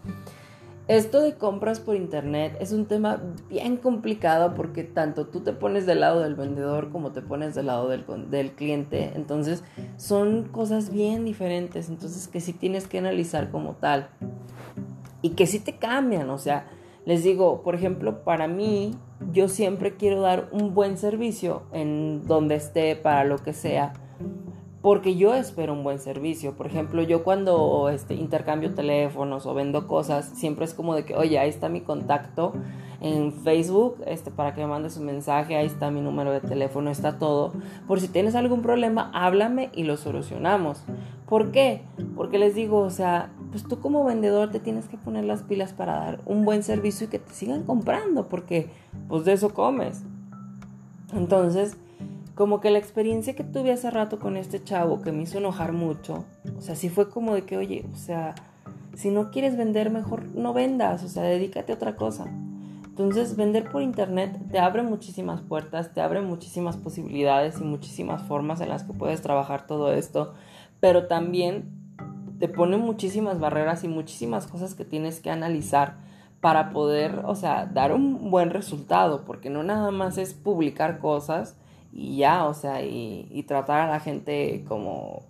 esto 0.88 1.22
de 1.22 1.36
compras 1.36 1.82
por 1.82 1.98
internet 1.98 2.56
es 2.62 2.72
un 2.72 2.86
tema 2.86 3.22
bien 3.50 3.76
complicado 3.76 4.54
porque 4.56 4.86
tanto 4.86 5.28
tú 5.28 5.42
te 5.42 5.52
pones 5.52 5.86
del 5.86 6.00
lado 6.00 6.22
del 6.22 6.36
vendedor 6.36 6.92
como 6.92 7.12
te 7.12 7.22
pones 7.22 7.56
del 7.56 7.66
lado 7.66 7.90
del, 7.90 8.06
del 8.30 8.52
cliente. 8.52 9.12
Entonces, 9.16 9.64
son 9.98 10.44
cosas 10.44 10.92
bien 10.92 11.26
diferentes. 11.26 11.90
Entonces, 11.90 12.28
que 12.28 12.40
sí 12.40 12.54
tienes 12.54 12.88
que 12.88 13.00
analizar 13.00 13.52
como 13.52 13.74
tal. 13.74 14.08
Y 15.22 15.32
que 15.32 15.46
sí 15.46 15.60
te 15.60 15.78
cambian, 15.78 16.30
o 16.30 16.38
sea, 16.38 16.68
les 17.06 17.24
digo, 17.24 17.64
por 17.64 17.74
ejemplo, 17.74 18.24
para 18.24 18.48
mí, 18.48 18.92
yo 19.34 19.50
siempre 19.50 19.96
quiero 19.96 20.22
dar 20.22 20.48
un 20.52 20.74
buen 20.74 20.98
servicio 20.98 21.64
en 21.74 22.24
donde 22.28 22.56
esté, 22.56 22.96
para 22.96 23.24
lo 23.24 23.38
que 23.38 23.52
sea 23.52 23.94
porque 24.88 25.18
yo 25.18 25.34
espero 25.34 25.74
un 25.74 25.84
buen 25.84 26.00
servicio. 26.00 26.54
Por 26.54 26.66
ejemplo, 26.66 27.02
yo 27.02 27.22
cuando 27.22 27.90
este, 27.90 28.14
intercambio 28.14 28.74
teléfonos 28.74 29.46
o 29.46 29.54
vendo 29.54 29.86
cosas, 29.86 30.32
siempre 30.34 30.64
es 30.64 30.74
como 30.74 30.96
de 30.96 31.04
que, 31.04 31.14
oye, 31.14 31.38
ahí 31.40 31.50
está 31.50 31.68
mi 31.68 31.82
contacto 31.82 32.54
en 33.02 33.34
Facebook, 33.34 33.98
este, 34.06 34.32
para 34.32 34.56
que 34.56 34.62
me 34.62 34.68
mandes 34.68 34.96
un 34.96 35.06
mensaje, 35.06 35.58
ahí 35.58 35.66
está 35.66 35.92
mi 35.92 36.00
número 36.00 36.32
de 36.32 36.40
teléfono, 36.40 36.90
está 36.90 37.20
todo. 37.20 37.52
Por 37.86 38.00
si 38.00 38.08
tienes 38.08 38.34
algún 38.34 38.62
problema, 38.62 39.12
háblame 39.14 39.72
y 39.74 39.84
lo 39.84 39.98
solucionamos. 39.98 40.82
¿Por 41.28 41.52
qué? 41.52 41.82
Porque 42.16 42.40
les 42.40 42.56
digo, 42.56 42.80
o 42.80 42.90
sea, 42.90 43.34
pues 43.52 43.66
tú 43.66 43.82
como 43.82 44.06
vendedor 44.06 44.52
te 44.52 44.62
tienes 44.62 44.88
que 44.88 44.98
poner 44.98 45.26
las 45.26 45.44
pilas 45.44 45.74
para 45.74 45.98
dar 45.98 46.22
un 46.26 46.46
buen 46.46 46.64
servicio 46.64 47.08
y 47.08 47.10
que 47.10 47.20
te 47.20 47.34
sigan 47.34 47.64
comprando, 47.64 48.30
porque 48.30 48.70
pues 49.10 49.26
de 49.26 49.34
eso 49.34 49.54
comes. 49.54 50.04
Entonces, 51.14 51.76
como 52.38 52.62
que 52.62 52.70
la 52.70 52.78
experiencia 52.78 53.36
que 53.36 53.44
tuve 53.44 53.72
hace 53.72 53.90
rato 53.90 54.20
con 54.20 54.38
este 54.38 54.64
chavo 54.64 55.02
que 55.02 55.12
me 55.12 55.24
hizo 55.24 55.40
enojar 55.40 55.74
mucho, 55.74 56.24
o 56.56 56.62
sea, 56.62 56.76
sí 56.76 56.88
fue 56.88 57.10
como 57.10 57.34
de 57.34 57.46
que, 57.46 57.58
oye, 57.58 57.84
o 57.92 57.98
sea, 57.98 58.36
si 58.94 59.10
no 59.10 59.32
quieres 59.32 59.58
vender, 59.58 59.90
mejor 59.90 60.24
no 60.36 60.54
vendas, 60.54 61.04
o 61.04 61.08
sea, 61.08 61.24
dedícate 61.24 61.72
a 61.72 61.76
otra 61.76 61.96
cosa. 61.96 62.28
Entonces, 62.86 63.36
vender 63.36 63.72
por 63.72 63.82
internet 63.82 64.40
te 64.52 64.60
abre 64.60 64.84
muchísimas 64.84 65.42
puertas, 65.42 65.96
te 65.96 66.02
abre 66.02 66.22
muchísimas 66.22 66.78
posibilidades 66.78 67.60
y 67.60 67.64
muchísimas 67.64 68.22
formas 68.22 68.62
en 68.62 68.70
las 68.70 68.84
que 68.84 68.94
puedes 68.94 69.24
trabajar 69.24 69.66
todo 69.66 69.92
esto, 69.92 70.34
pero 70.80 71.08
también 71.08 71.72
te 72.38 72.48
pone 72.48 72.78
muchísimas 72.78 73.40
barreras 73.40 73.84
y 73.84 73.88
muchísimas 73.88 74.46
cosas 74.46 74.76
que 74.76 74.86
tienes 74.86 75.22
que 75.22 75.32
analizar 75.32 75.98
para 76.40 76.70
poder, 76.70 77.24
o 77.26 77.34
sea, 77.34 77.66
dar 77.66 77.94
un 77.94 78.30
buen 78.30 78.52
resultado, 78.52 79.26
porque 79.26 79.50
no 79.50 79.64
nada 79.64 79.90
más 79.90 80.20
es 80.20 80.36
publicar 80.36 81.00
cosas, 81.00 81.56
y 81.98 82.18
ya, 82.18 82.46
o 82.46 82.54
sea, 82.54 82.84
y, 82.84 83.44
tratar 83.48 83.82
a 83.82 83.90
la 83.90 84.00
gente 84.00 84.64
como, 84.68 85.24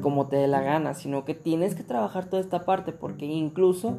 como 0.00 0.26
te 0.26 0.36
dé 0.36 0.48
la 0.48 0.62
gana, 0.62 0.94
sino 0.94 1.26
que 1.26 1.34
tienes 1.34 1.74
que 1.74 1.82
trabajar 1.82 2.30
toda 2.30 2.40
esta 2.40 2.64
parte, 2.64 2.92
porque 2.92 3.26
incluso 3.26 3.98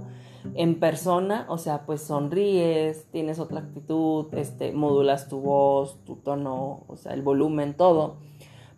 en 0.56 0.80
persona, 0.80 1.46
o 1.50 1.60
sea, 1.60 1.86
pues 1.86 2.02
sonríes, 2.02 3.06
tienes 3.12 3.38
otra 3.38 3.60
actitud, 3.60 4.26
este, 4.34 4.72
modulas 4.72 5.30
tu 5.30 5.40
voz, 5.40 6.04
tu 6.04 6.16
tono, 6.16 6.82
o 6.88 6.98
sea, 6.98 7.14
el 7.14 7.22
volumen, 7.22 7.76
todo. 7.76 8.16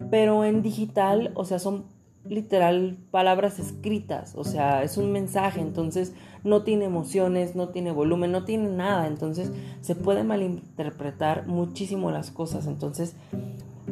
Pero 0.09 0.43
en 0.43 0.61
digital, 0.61 1.31
o 1.33 1.45
sea, 1.45 1.57
son 1.57 1.85
literal 2.25 2.97
palabras 3.09 3.59
escritas, 3.59 4.33
o 4.35 4.43
sea, 4.43 4.83
es 4.83 4.97
un 4.97 5.11
mensaje, 5.11 5.59
entonces 5.59 6.13
no 6.43 6.63
tiene 6.63 6.85
emociones, 6.85 7.55
no 7.55 7.69
tiene 7.69 7.91
volumen, 7.91 8.31
no 8.31 8.43
tiene 8.43 8.69
nada, 8.69 9.07
entonces 9.07 9.51
se 9.81 9.95
puede 9.95 10.23
malinterpretar 10.23 11.47
muchísimo 11.47 12.11
las 12.11 12.31
cosas, 12.31 12.67
entonces 12.67 13.15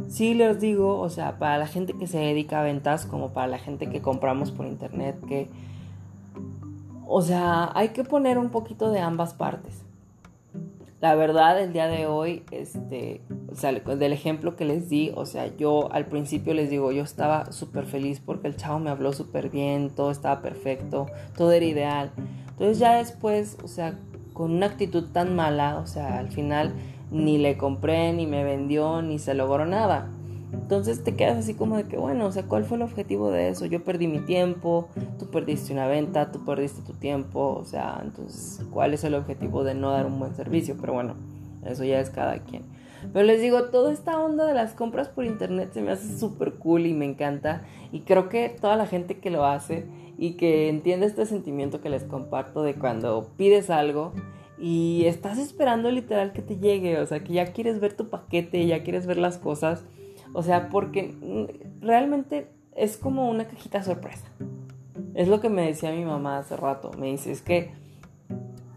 sí 0.08 0.34
les 0.34 0.60
digo, 0.60 1.00
o 1.00 1.10
sea, 1.10 1.40
para 1.40 1.58
la 1.58 1.68
gente 1.68 1.94
que 1.94 2.08
se 2.08 2.20
dedica 2.20 2.62
a 2.62 2.64
ventas 2.64 3.06
como 3.06 3.34
para 3.34 3.48
la 3.48 3.58
gente 3.58 3.90
que 3.90 4.02
compramos 4.02 4.52
por 4.52 4.66
internet, 4.68 5.16
que, 5.28 5.50
o 7.08 7.22
sea, 7.22 7.72
hay 7.74 7.90
que 7.90 8.04
poner 8.04 8.38
un 8.38 8.50
poquito 8.50 8.92
de 8.92 9.00
ambas 9.00 9.34
partes. 9.34 9.84
La 11.02 11.16
verdad, 11.16 11.62
el 11.62 11.72
día 11.72 11.88
de 11.88 12.08
hoy, 12.08 12.44
este, 12.52 13.22
o 13.50 13.56
sea, 13.56 13.72
del 13.72 14.12
ejemplo 14.12 14.58
que 14.58 14.66
les 14.66 14.90
di, 14.90 15.14
o 15.16 15.26
sea, 15.26 15.56
yo 15.56 15.90
al 15.94 16.08
principio 16.08 16.54
les 16.54 16.70
digo, 16.70 16.92
yo 16.92 17.04
estaba 17.04 17.54
súper 17.54 17.86
feliz 17.86 18.20
porque 18.20 18.48
el 18.50 18.58
chavo 18.58 18.80
me 18.80 18.90
habló 18.90 19.14
súper 19.14 19.50
bien, 19.50 19.92
todo 19.96 20.12
estaba 20.12 20.42
perfecto, 20.42 21.08
todo 21.38 21.54
era 21.54 21.66
ideal. 21.66 22.12
Entonces 22.50 22.80
ya 22.80 22.98
después, 22.98 23.58
o 23.64 23.70
sea, 23.70 23.98
con 24.34 24.52
una 24.52 24.66
actitud 24.66 25.06
tan 25.14 25.38
mala, 25.38 25.78
o 25.78 25.88
sea, 25.88 26.20
al 26.20 26.32
final 26.32 26.74
ni 27.12 27.38
le 27.38 27.58
compré, 27.58 28.12
ni 28.12 28.28
me 28.28 28.44
vendió, 28.44 29.02
ni 29.02 29.20
se 29.20 29.34
logró 29.34 29.66
nada. 29.66 30.10
Entonces 30.52 31.04
te 31.04 31.16
quedas 31.16 31.38
así 31.38 31.54
como 31.54 31.78
de 31.78 31.84
que, 31.84 31.98
bueno, 31.98 32.26
o 32.26 32.32
sea, 32.32 32.44
¿cuál 32.44 32.66
fue 32.66 32.78
el 32.78 32.84
objetivo 32.84 33.32
de 33.32 33.50
eso? 33.50 33.66
Yo 33.66 33.84
perdí 33.84 34.08
mi 34.08 34.20
tiempo, 34.20 34.90
tú 35.18 35.30
perdiste 35.30 35.74
una 35.74 35.88
venta, 35.88 36.32
tú 36.32 36.44
perdiste 36.44 36.82
tu 36.82 36.94
tiempo, 36.94 37.56
o 37.60 37.66
sea, 37.66 38.00
entonces, 38.04 38.66
¿cuál 38.72 38.94
es 38.94 39.04
el 39.04 39.16
objetivo 39.16 39.64
de 39.64 39.76
no 39.76 39.92
dar 39.92 40.06
un 40.06 40.20
buen 40.20 40.36
servicio? 40.36 40.76
Pero 40.80 40.94
bueno, 40.94 41.16
eso 41.66 41.84
ya 41.84 42.00
es 42.00 42.10
cada 42.10 42.40
quien. 42.40 42.64
Pero 43.14 43.26
les 43.26 43.42
digo, 43.42 43.66
toda 43.66 43.92
esta 43.94 44.20
onda 44.20 44.46
de 44.46 44.54
las 44.54 44.74
compras 44.74 45.08
por 45.08 45.26
internet 45.26 45.70
se 45.74 45.82
me 45.82 45.92
hace 45.92 46.18
súper 46.18 46.54
cool 46.56 46.86
y 46.86 46.94
me 46.94 47.06
encanta. 47.06 47.64
Y 47.92 48.02
creo 48.02 48.30
que 48.30 48.50
toda 48.50 48.76
la 48.76 48.88
gente 48.88 49.20
que 49.20 49.30
lo 49.30 49.46
hace 49.46 49.86
y 50.18 50.34
que 50.34 50.68
entiende 50.70 51.06
este 51.06 51.26
sentimiento 51.26 51.82
que 51.82 51.90
les 51.90 52.04
comparto 52.04 52.62
de 52.64 52.76
cuando 52.76 53.30
pides 53.38 53.70
algo 53.70 54.14
y 54.58 55.06
estás 55.06 55.38
esperando 55.38 55.90
literal 55.90 56.34
que 56.34 56.42
te 56.42 56.58
llegue, 56.58 57.00
o 57.00 57.06
sea, 57.06 57.24
que 57.24 57.34
ya 57.34 57.54
quieres 57.54 57.80
ver 57.80 57.94
tu 57.94 58.10
paquete, 58.10 58.66
ya 58.66 58.84
quieres 58.84 59.06
ver 59.06 59.18
las 59.18 59.38
cosas 59.38 59.86
o 60.34 60.44
sea, 60.44 60.70
porque 60.70 61.16
mm, 61.22 61.86
realmente 61.86 62.48
es 62.76 62.98
como 62.98 63.30
una 63.30 63.46
cajita 63.48 63.84
sorpresa. 63.84 64.26
Es 65.14 65.28
lo 65.28 65.42
que 65.42 65.50
me 65.50 65.66
decía 65.66 65.92
mi 65.92 66.06
mamá 66.06 66.38
hace 66.38 66.56
rato. 66.56 66.92
Me 66.98 67.08
dice, 67.08 67.32
es 67.32 67.42
que 67.42 67.72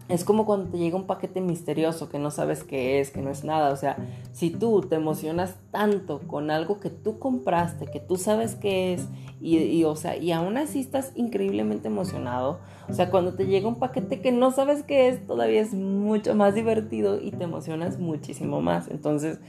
es 0.09 0.25
como 0.25 0.45
cuando 0.45 0.69
te 0.69 0.77
llega 0.77 0.97
un 0.97 1.07
paquete 1.07 1.39
misterioso 1.41 2.09
que 2.09 2.19
no 2.19 2.29
sabes 2.29 2.63
qué 2.63 2.99
es, 2.99 3.11
que 3.11 3.21
no 3.21 3.29
es 3.29 3.43
nada. 3.43 3.71
O 3.71 3.75
sea, 3.75 3.97
si 4.31 4.49
tú 4.49 4.81
te 4.81 4.95
emocionas 4.95 5.55
tanto 5.71 6.19
con 6.27 6.51
algo 6.51 6.79
que 6.79 6.89
tú 6.89 7.19
compraste, 7.19 7.87
que 7.87 7.99
tú 7.99 8.17
sabes 8.17 8.55
qué 8.55 8.93
es, 8.93 9.07
y, 9.41 9.83
o 9.83 9.95
sea, 9.95 10.15
y 10.15 10.31
aún 10.31 10.57
así 10.57 10.79
estás 10.79 11.11
increíblemente 11.15 11.87
emocionado. 11.87 12.59
O 12.89 12.93
sea, 12.93 13.09
cuando 13.09 13.33
te 13.33 13.45
llega 13.45 13.67
un 13.67 13.79
paquete 13.79 14.21
que 14.21 14.31
no 14.31 14.51
sabes 14.51 14.83
qué 14.83 15.09
es, 15.09 15.25
todavía 15.25 15.61
es 15.61 15.73
mucho 15.73 16.35
más 16.35 16.53
divertido 16.53 17.19
y 17.21 17.31
te 17.31 17.45
emocionas 17.45 17.97
muchísimo 17.97 18.61
más. 18.61 18.89
Entonces, 18.89 19.39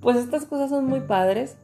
pues 0.00 0.16
estas 0.16 0.44
cosas 0.44 0.70
son 0.70 0.86
muy 0.86 1.00
padres. 1.00 1.56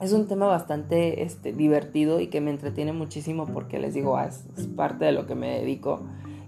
Es 0.00 0.12
un 0.12 0.26
tema 0.26 0.46
bastante 0.46 1.22
este, 1.22 1.52
divertido 1.52 2.20
y 2.20 2.28
que 2.28 2.40
me 2.40 2.50
entretiene 2.50 2.92
muchísimo 2.92 3.46
porque 3.46 3.78
les 3.78 3.94
digo, 3.94 4.16
ah, 4.16 4.26
es, 4.26 4.66
parte 4.76 5.04
de 5.04 5.12
lo 5.12 5.26
que 5.26 5.34
me 5.34 5.58
dedico. 5.58 6.00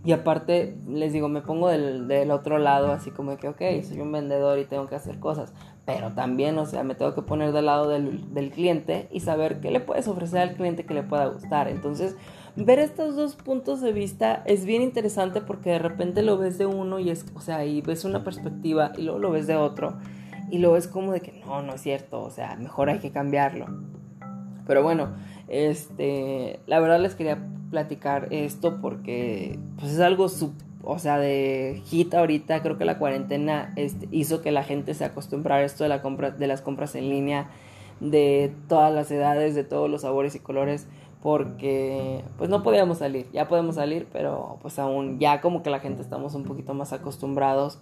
Y 0.05 0.12
aparte, 0.12 0.77
les 0.88 1.12
digo, 1.12 1.29
me 1.29 1.42
pongo 1.42 1.68
del, 1.68 2.31
otro 2.33 2.59
lado, 2.59 2.90
así 2.90 3.12
como 3.12 3.37
que, 3.37 3.49
ok, 3.49 3.61
soy 3.85 4.01
un 4.01 4.11
vendedor 4.11 4.59
y 4.59 4.64
tengo 4.64 4.88
que 4.88 4.97
hacer 4.97 5.21
cosas. 5.21 5.53
Pero 5.85 6.12
también, 6.12 6.59
o 6.59 6.66
sea, 6.66 6.83
me 6.83 6.95
tengo 6.97 7.14
que 7.14 7.23
poner 7.23 7.53
del 7.53 7.66
lado 7.66 7.88
del, 7.88 8.35
del 8.35 8.51
cliente 8.51 9.07
y 9.12 9.21
saber 9.21 9.61
qué 9.61 9.71
le 9.71 9.79
puedes 9.79 10.09
ofrecer 10.09 10.40
al 10.40 10.55
cliente 10.55 10.85
que 10.85 10.95
le 10.95 11.05
pueda 11.05 11.27
gustar. 11.27 11.68
Entonces, 11.68 12.16
ver 12.57 12.81
estos 12.81 13.14
dos 13.14 13.37
puntos 13.37 13.81
de 13.81 13.92
vista 13.92 14.42
es 14.45 14.64
bien 14.64 14.83
interesante 14.83 15.40
porque 15.40 15.71
de 15.71 15.79
repente 15.79 16.23
lo 16.23 16.37
ves 16.37 16.59
de 16.59 16.66
uno 16.66 16.99
y 16.99 17.11
es, 17.11 17.25
o 17.35 17.40
sea, 17.40 17.64
y 17.64 17.81
ves 17.81 18.05
una 18.05 18.25
perspectiva 18.25 18.92
y 18.97 19.03
luego 19.03 19.21
lo 19.21 19.31
ves 19.31 19.47
de 19.47 19.57
otro 19.57 19.99
y 20.53 20.59
luego 20.59 20.77
es 20.77 20.87
como 20.87 21.12
de 21.12 21.23
que 21.23 21.33
no, 21.47 21.62
no 21.62 21.73
es 21.73 21.81
cierto, 21.81 22.21
o 22.21 22.31
sea, 22.31 22.57
mejor 22.57 22.91
hay 22.91 22.99
que 22.99 23.11
cambiarlo. 23.11 23.69
Pero 24.67 24.83
bueno, 24.83 25.09
este, 25.49 26.61
la 26.67 26.79
verdad 26.79 27.01
les 27.01 27.15
quería 27.15 27.38
platicar 27.71 28.29
esto 28.31 28.79
porque 28.83 29.59
pues 29.79 29.93
es 29.93 30.01
algo 30.01 30.29
o 30.85 30.99
sea, 30.99 31.19
de 31.19 31.81
hit 31.87 32.12
ahorita, 32.12 32.61
creo 32.61 32.77
que 32.77 32.85
la 32.85 32.99
cuarentena 32.99 33.73
este, 33.77 34.09
hizo 34.11 34.43
que 34.43 34.53
la 34.53 34.62
gente 34.62 34.93
se 34.93 35.07
acostumbrara 35.07 35.62
a 35.62 35.65
esto 35.65 35.85
de, 35.85 35.88
la 35.88 36.03
compra, 36.03 36.31
de 36.33 36.47
las 36.47 36.61
compras 36.61 36.97
en 36.97 37.09
línea, 37.09 37.49
de 38.01 38.55
todas 38.69 38.93
las 38.93 39.11
edades, 39.11 39.55
de 39.55 39.65
todos 39.65 39.88
los 39.88 40.03
sabores 40.03 40.35
y 40.35 40.41
colores, 40.41 40.87
porque 41.23 42.23
pues 42.37 42.51
no 42.51 42.62
podíamos 42.62 42.99
salir, 42.99 43.27
ya 43.33 43.49
podemos 43.49 43.77
salir, 43.77 44.07
pero 44.12 44.59
pues 44.61 44.79
aún 44.79 45.19
ya 45.19 45.41
como 45.41 45.62
que 45.62 45.71
la 45.71 45.81
gente 45.81 46.03
estamos 46.03 46.35
un 46.35 46.45
poquito 46.45 46.75
más 46.75 46.93
acostumbrados 46.93 47.79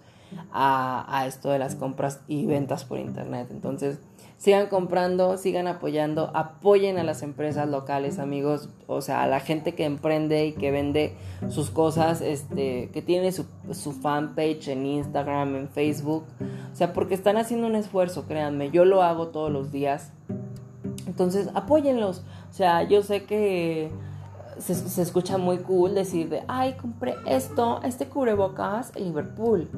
a, 0.51 1.25
esto 1.27 1.49
de 1.49 1.59
las 1.59 1.75
compras 1.75 2.21
y 2.27 2.45
ventas 2.45 2.85
por 2.85 2.99
internet. 2.99 3.47
Entonces, 3.51 3.99
sigan 4.37 4.67
comprando, 4.67 5.37
sigan 5.37 5.67
apoyando, 5.67 6.31
apoyen 6.33 6.97
a 6.97 7.03
las 7.03 7.21
empresas 7.21 7.69
locales, 7.69 8.17
amigos, 8.17 8.69
o 8.87 9.01
sea, 9.01 9.21
a 9.21 9.27
la 9.27 9.39
gente 9.39 9.75
que 9.75 9.85
emprende 9.85 10.47
y 10.47 10.53
que 10.53 10.71
vende 10.71 11.15
sus 11.49 11.69
cosas, 11.69 12.21
este, 12.21 12.89
que 12.91 13.01
tiene 13.01 13.31
su, 13.31 13.45
su 13.71 13.91
fanpage 13.91 14.69
en 14.69 14.85
Instagram, 14.85 15.55
en 15.55 15.69
Facebook, 15.69 16.25
o 16.73 16.75
sea, 16.75 16.91
porque 16.91 17.13
están 17.13 17.37
haciendo 17.37 17.67
un 17.67 17.75
esfuerzo, 17.75 18.25
créanme, 18.25 18.71
yo 18.71 18.83
lo 18.83 19.03
hago 19.03 19.27
todos 19.27 19.51
los 19.51 19.71
días, 19.71 20.11
entonces 21.05 21.49
apóyenlos, 21.53 22.23
o 22.49 22.53
sea, 22.53 22.81
yo 22.81 23.03
sé 23.03 23.25
que 23.25 23.91
se, 24.57 24.73
se 24.73 25.01
escucha 25.03 25.37
muy 25.37 25.59
cool 25.59 25.93
decir 25.93 26.29
de, 26.29 26.43
ay, 26.47 26.73
compré 26.73 27.15
esto, 27.27 27.79
este 27.83 28.07
cubrebocas 28.07 28.91
en 28.95 29.03
Liverpool, 29.03 29.69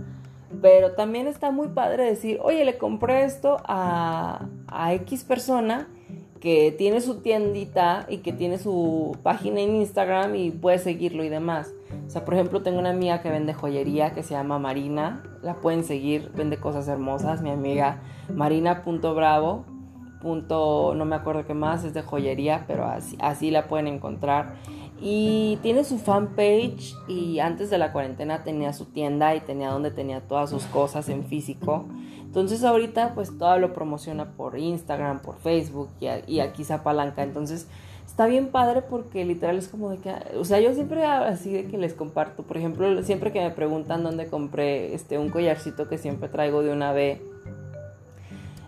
pero 0.61 0.93
también 0.93 1.27
está 1.27 1.51
muy 1.51 1.69
padre 1.69 2.03
decir, 2.05 2.39
oye, 2.41 2.63
le 2.65 2.77
compré 2.77 3.23
esto 3.23 3.57
a, 3.65 4.47
X 4.93 5.23
persona 5.23 5.87
que 6.39 6.73
tiene 6.77 6.99
su 6.99 7.21
tiendita 7.21 8.05
y 8.09 8.17
que 8.17 8.33
tiene 8.33 8.57
su 8.57 9.17
página 9.23 9.61
en 9.61 9.75
Instagram 9.75 10.35
y 10.35 10.51
puede 10.51 10.79
seguirlo 10.79 11.23
y 11.23 11.29
demás. 11.29 11.73
O 12.05 12.09
sea, 12.09 12.25
por 12.25 12.33
ejemplo, 12.33 12.61
tengo 12.63 12.79
una 12.79 12.89
amiga 12.89 13.21
que 13.21 13.29
vende 13.29 13.53
joyería 13.53 14.13
que 14.13 14.23
se 14.23 14.33
llama 14.33 14.59
Marina. 14.59 15.23
La 15.41 15.55
pueden 15.55 15.83
seguir, 15.83 16.31
vende 16.35 16.57
cosas 16.57 16.87
hermosas. 16.87 17.41
Mi 17.41 17.49
amiga 17.49 18.01
marina.bravo. 18.33 19.65
no 20.23 21.05
me 21.05 21.15
acuerdo 21.15 21.45
qué 21.45 21.53
más, 21.53 21.85
es 21.85 21.93
de 21.93 22.01
joyería, 22.01 22.65
pero 22.67 22.85
así, 22.85 23.15
así 23.21 23.51
la 23.51 23.67
pueden 23.67 23.87
encontrar. 23.87 24.55
Y 25.05 25.59
tiene 25.61 25.83
su 25.83 25.97
fanpage 25.97 26.95
y 27.09 27.39
antes 27.39 27.69
de 27.69 27.77
la 27.77 27.91
cuarentena 27.91 28.45
tenía 28.45 28.71
su 28.71 28.85
tienda 28.85 29.35
y 29.35 29.41
tenía 29.41 29.69
donde 29.69 29.91
tenía 29.91 30.21
todas 30.21 30.49
sus 30.49 30.63
cosas 30.63 31.09
en 31.09 31.25
físico. 31.25 31.83
Entonces 32.21 32.63
ahorita 32.63 33.13
pues 33.13 33.37
todo 33.37 33.59
lo 33.59 33.73
promociona 33.73 34.31
por 34.31 34.57
Instagram, 34.57 35.19
por 35.19 35.35
Facebook 35.39 35.89
y, 35.99 36.39
aquí 36.39 36.63
se 36.63 36.71
apalanca. 36.71 37.21
Entonces 37.21 37.67
está 38.07 38.27
bien 38.27 38.47
padre 38.47 38.81
porque 38.81 39.25
literal 39.25 39.57
es 39.57 39.67
como 39.67 39.89
de 39.89 39.97
que, 39.97 40.15
o 40.37 40.45
sea, 40.45 40.61
yo 40.61 40.73
siempre 40.73 41.03
así 41.03 41.51
de 41.51 41.65
que 41.65 41.77
les 41.77 41.93
comparto, 41.93 42.43
por 42.43 42.55
ejemplo, 42.55 43.03
siempre 43.03 43.33
que 43.33 43.41
me 43.41 43.51
preguntan 43.51 44.03
dónde 44.03 44.27
compré 44.27 44.93
este 44.93 45.17
un 45.17 45.31
collarcito 45.31 45.89
que 45.89 45.97
siempre 45.97 46.29
traigo 46.29 46.63
de 46.63 46.71
una 46.71 46.93
B, 46.93 47.21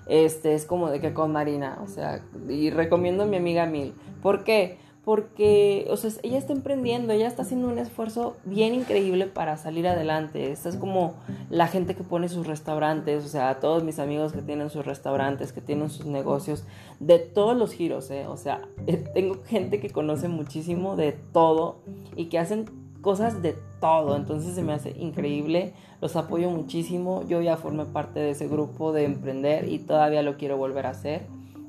este 0.05 0.53
es 0.53 0.65
como 0.65 0.89
de 0.89 0.99
que 0.99 1.13
con 1.13 1.31
Marina, 1.31 1.79
o 1.81 1.87
sea, 1.87 2.21
y 2.49 2.71
recomiendo 2.71 3.23
a 3.23 3.25
mi 3.25 3.37
amiga 3.37 3.65
Mil. 3.67 3.93
¿Por 4.21 4.43
qué? 4.43 4.83
Porque, 5.05 5.85
o 5.91 5.97
sea, 5.97 6.09
ella 6.23 6.39
está 6.39 6.51
emprendiendo, 6.51 7.13
ella 7.13 7.27
está 7.27 7.43
haciendo 7.43 7.67
un 7.67 7.77
esfuerzo 7.77 8.35
bien 8.43 8.73
increíble 8.73 9.27
para 9.27 9.55
salir 9.55 9.87
adelante. 9.87 10.51
Esta 10.51 10.67
es 10.67 10.77
como 10.77 11.13
la 11.51 11.67
gente 11.67 11.95
que 11.95 12.03
pone 12.03 12.27
sus 12.27 12.47
restaurantes, 12.47 13.23
o 13.23 13.27
sea, 13.27 13.59
todos 13.59 13.83
mis 13.83 13.99
amigos 13.99 14.33
que 14.33 14.41
tienen 14.41 14.71
sus 14.71 14.83
restaurantes, 14.83 15.53
que 15.53 15.61
tienen 15.61 15.91
sus 15.91 16.07
negocios, 16.07 16.65
de 16.99 17.19
todos 17.19 17.55
los 17.55 17.71
giros, 17.71 18.09
¿eh? 18.09 18.25
O 18.27 18.35
sea, 18.35 18.61
tengo 19.13 19.43
gente 19.45 19.79
que 19.79 19.91
conoce 19.91 20.27
muchísimo 20.27 20.95
de 20.95 21.11
todo 21.11 21.77
y 22.15 22.25
que 22.25 22.39
hacen 22.39 22.65
cosas 23.01 23.43
de 23.43 23.55
todo, 23.79 24.15
entonces 24.15 24.55
se 24.55 24.63
me 24.63 24.73
hace 24.73 24.89
increíble, 24.97 25.73
los 26.01 26.15
apoyo 26.15 26.49
muchísimo, 26.49 27.23
yo 27.27 27.39
ya 27.43 27.57
formé 27.57 27.85
parte 27.85 28.19
de 28.19 28.31
ese 28.31 28.47
grupo 28.47 28.91
de 28.91 29.03
emprender 29.03 29.69
y 29.69 29.77
todavía 29.77 30.23
lo 30.23 30.37
quiero 30.37 30.57
volver 30.57 30.87
a 30.87 30.89
hacer. 30.89 31.27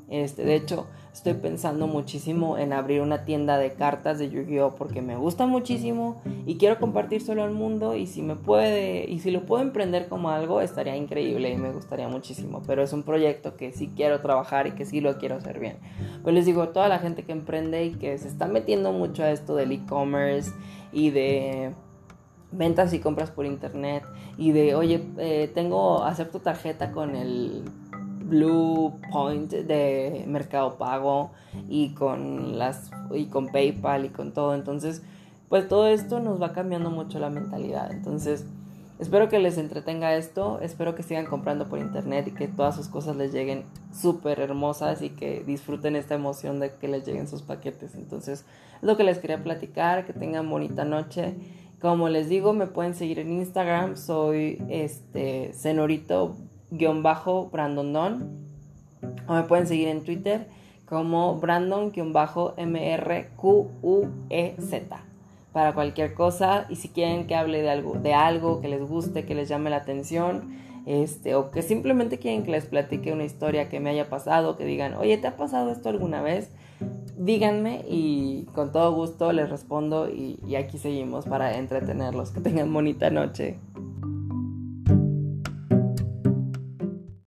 Este, 0.08 0.44
de 0.44 0.54
hecho, 0.54 0.86
Estoy 1.16 1.32
pensando 1.32 1.86
muchísimo 1.86 2.58
en 2.58 2.74
abrir 2.74 3.00
una 3.00 3.24
tienda 3.24 3.56
de 3.56 3.72
cartas 3.72 4.18
de 4.18 4.28
Yu-Gi-Oh 4.28 4.74
porque 4.74 5.00
me 5.00 5.16
gusta 5.16 5.46
muchísimo 5.46 6.20
y 6.44 6.56
quiero 6.56 6.78
compartir 6.78 7.22
solo 7.22 7.42
al 7.42 7.52
mundo 7.52 7.96
y 7.96 8.06
si 8.06 8.20
me 8.20 8.36
puede 8.36 9.10
y 9.10 9.18
si 9.20 9.30
lo 9.30 9.46
puedo 9.46 9.62
emprender 9.62 10.08
como 10.08 10.28
algo 10.28 10.60
estaría 10.60 10.94
increíble 10.94 11.50
y 11.50 11.56
me 11.56 11.72
gustaría 11.72 12.06
muchísimo, 12.06 12.62
pero 12.66 12.82
es 12.82 12.92
un 12.92 13.02
proyecto 13.02 13.56
que 13.56 13.72
sí 13.72 13.90
quiero 13.96 14.20
trabajar 14.20 14.66
y 14.66 14.72
que 14.72 14.84
sí 14.84 15.00
lo 15.00 15.16
quiero 15.16 15.36
hacer 15.36 15.58
bien. 15.58 15.78
Pues 16.22 16.34
les 16.34 16.44
digo, 16.44 16.68
toda 16.68 16.86
la 16.86 16.98
gente 16.98 17.24
que 17.24 17.32
emprende 17.32 17.86
y 17.86 17.94
que 17.94 18.18
se 18.18 18.28
está 18.28 18.46
metiendo 18.46 18.92
mucho 18.92 19.22
a 19.22 19.30
esto 19.30 19.56
del 19.56 19.72
e-commerce 19.72 20.52
y 20.92 21.08
de 21.10 21.72
ventas 22.52 22.92
y 22.92 22.98
compras 22.98 23.30
por 23.30 23.46
internet 23.46 24.04
y 24.36 24.52
de, 24.52 24.74
oye, 24.74 25.02
eh, 25.16 25.50
tengo, 25.54 26.04
acepto 26.04 26.40
tarjeta 26.40 26.92
con 26.92 27.16
el 27.16 27.64
Blue 28.26 28.98
Point 29.12 29.52
de 29.52 30.24
Mercado 30.26 30.76
Pago 30.78 31.30
y 31.68 31.90
con 31.90 32.58
las 32.58 32.90
y 33.14 33.26
con 33.26 33.48
PayPal 33.48 34.04
y 34.04 34.08
con 34.08 34.32
todo. 34.32 34.54
Entonces, 34.54 35.02
pues 35.48 35.68
todo 35.68 35.86
esto 35.86 36.20
nos 36.20 36.42
va 36.42 36.52
cambiando 36.52 36.90
mucho 36.90 37.18
la 37.18 37.30
mentalidad. 37.30 37.92
Entonces, 37.92 38.44
espero 38.98 39.28
que 39.28 39.38
les 39.38 39.58
entretenga 39.58 40.16
esto, 40.16 40.58
espero 40.60 40.94
que 40.94 41.04
sigan 41.04 41.26
comprando 41.26 41.68
por 41.68 41.78
internet 41.78 42.26
y 42.28 42.32
que 42.32 42.48
todas 42.48 42.74
sus 42.74 42.88
cosas 42.88 43.16
les 43.16 43.32
lleguen 43.32 43.64
súper 43.92 44.40
hermosas 44.40 45.02
y 45.02 45.10
que 45.10 45.44
disfruten 45.44 45.94
esta 45.94 46.16
emoción 46.16 46.58
de 46.58 46.72
que 46.72 46.88
les 46.88 47.06
lleguen 47.06 47.28
sus 47.28 47.42
paquetes. 47.42 47.94
Entonces, 47.94 48.44
es 48.76 48.82
lo 48.82 48.96
que 48.96 49.04
les 49.04 49.18
quería 49.18 49.42
platicar, 49.42 50.04
que 50.04 50.12
tengan 50.12 50.50
bonita 50.50 50.84
noche. 50.84 51.36
Como 51.80 52.08
les 52.08 52.28
digo, 52.28 52.52
me 52.52 52.66
pueden 52.66 52.94
seguir 52.94 53.20
en 53.20 53.30
Instagram, 53.30 53.96
soy 53.96 54.60
este 54.68 55.52
Cenorito 55.52 56.34
Brandon 56.70 57.92
Don. 57.92 58.46
O 59.28 59.34
me 59.34 59.42
pueden 59.42 59.66
seguir 59.66 59.88
en 59.88 60.04
Twitter 60.04 60.46
como 60.86 61.36
Brandon 61.36 61.92
bajo 62.12 62.54
MRQUEZ 62.56 63.66
para 65.52 65.74
cualquier 65.74 66.14
cosa 66.14 66.66
y 66.68 66.76
si 66.76 66.88
quieren 66.88 67.26
que 67.26 67.34
hable 67.34 67.62
de 67.62 67.70
algo, 67.70 67.94
de 67.94 68.14
algo 68.14 68.60
que 68.60 68.68
les 68.68 68.86
guste, 68.86 69.24
que 69.24 69.34
les 69.34 69.48
llame 69.48 69.70
la 69.70 69.76
atención, 69.76 70.54
este, 70.86 71.34
o 71.34 71.50
que 71.50 71.62
simplemente 71.62 72.18
quieren 72.18 72.44
que 72.44 72.52
les 72.52 72.66
platique 72.66 73.12
una 73.12 73.24
historia 73.24 73.68
que 73.68 73.80
me 73.80 73.90
haya 73.90 74.08
pasado, 74.08 74.56
que 74.56 74.64
digan, 74.64 74.94
oye, 74.94 75.18
¿te 75.18 75.26
ha 75.26 75.36
pasado 75.36 75.72
esto 75.72 75.88
alguna 75.88 76.22
vez? 76.22 76.50
Díganme 77.16 77.84
y 77.88 78.46
con 78.54 78.70
todo 78.70 78.92
gusto 78.92 79.32
les 79.32 79.48
respondo 79.48 80.10
y, 80.10 80.38
y 80.46 80.56
aquí 80.56 80.78
seguimos 80.78 81.24
para 81.24 81.56
entretenerlos. 81.56 82.30
Que 82.30 82.40
tengan 82.40 82.72
bonita 82.72 83.10
noche. 83.10 83.58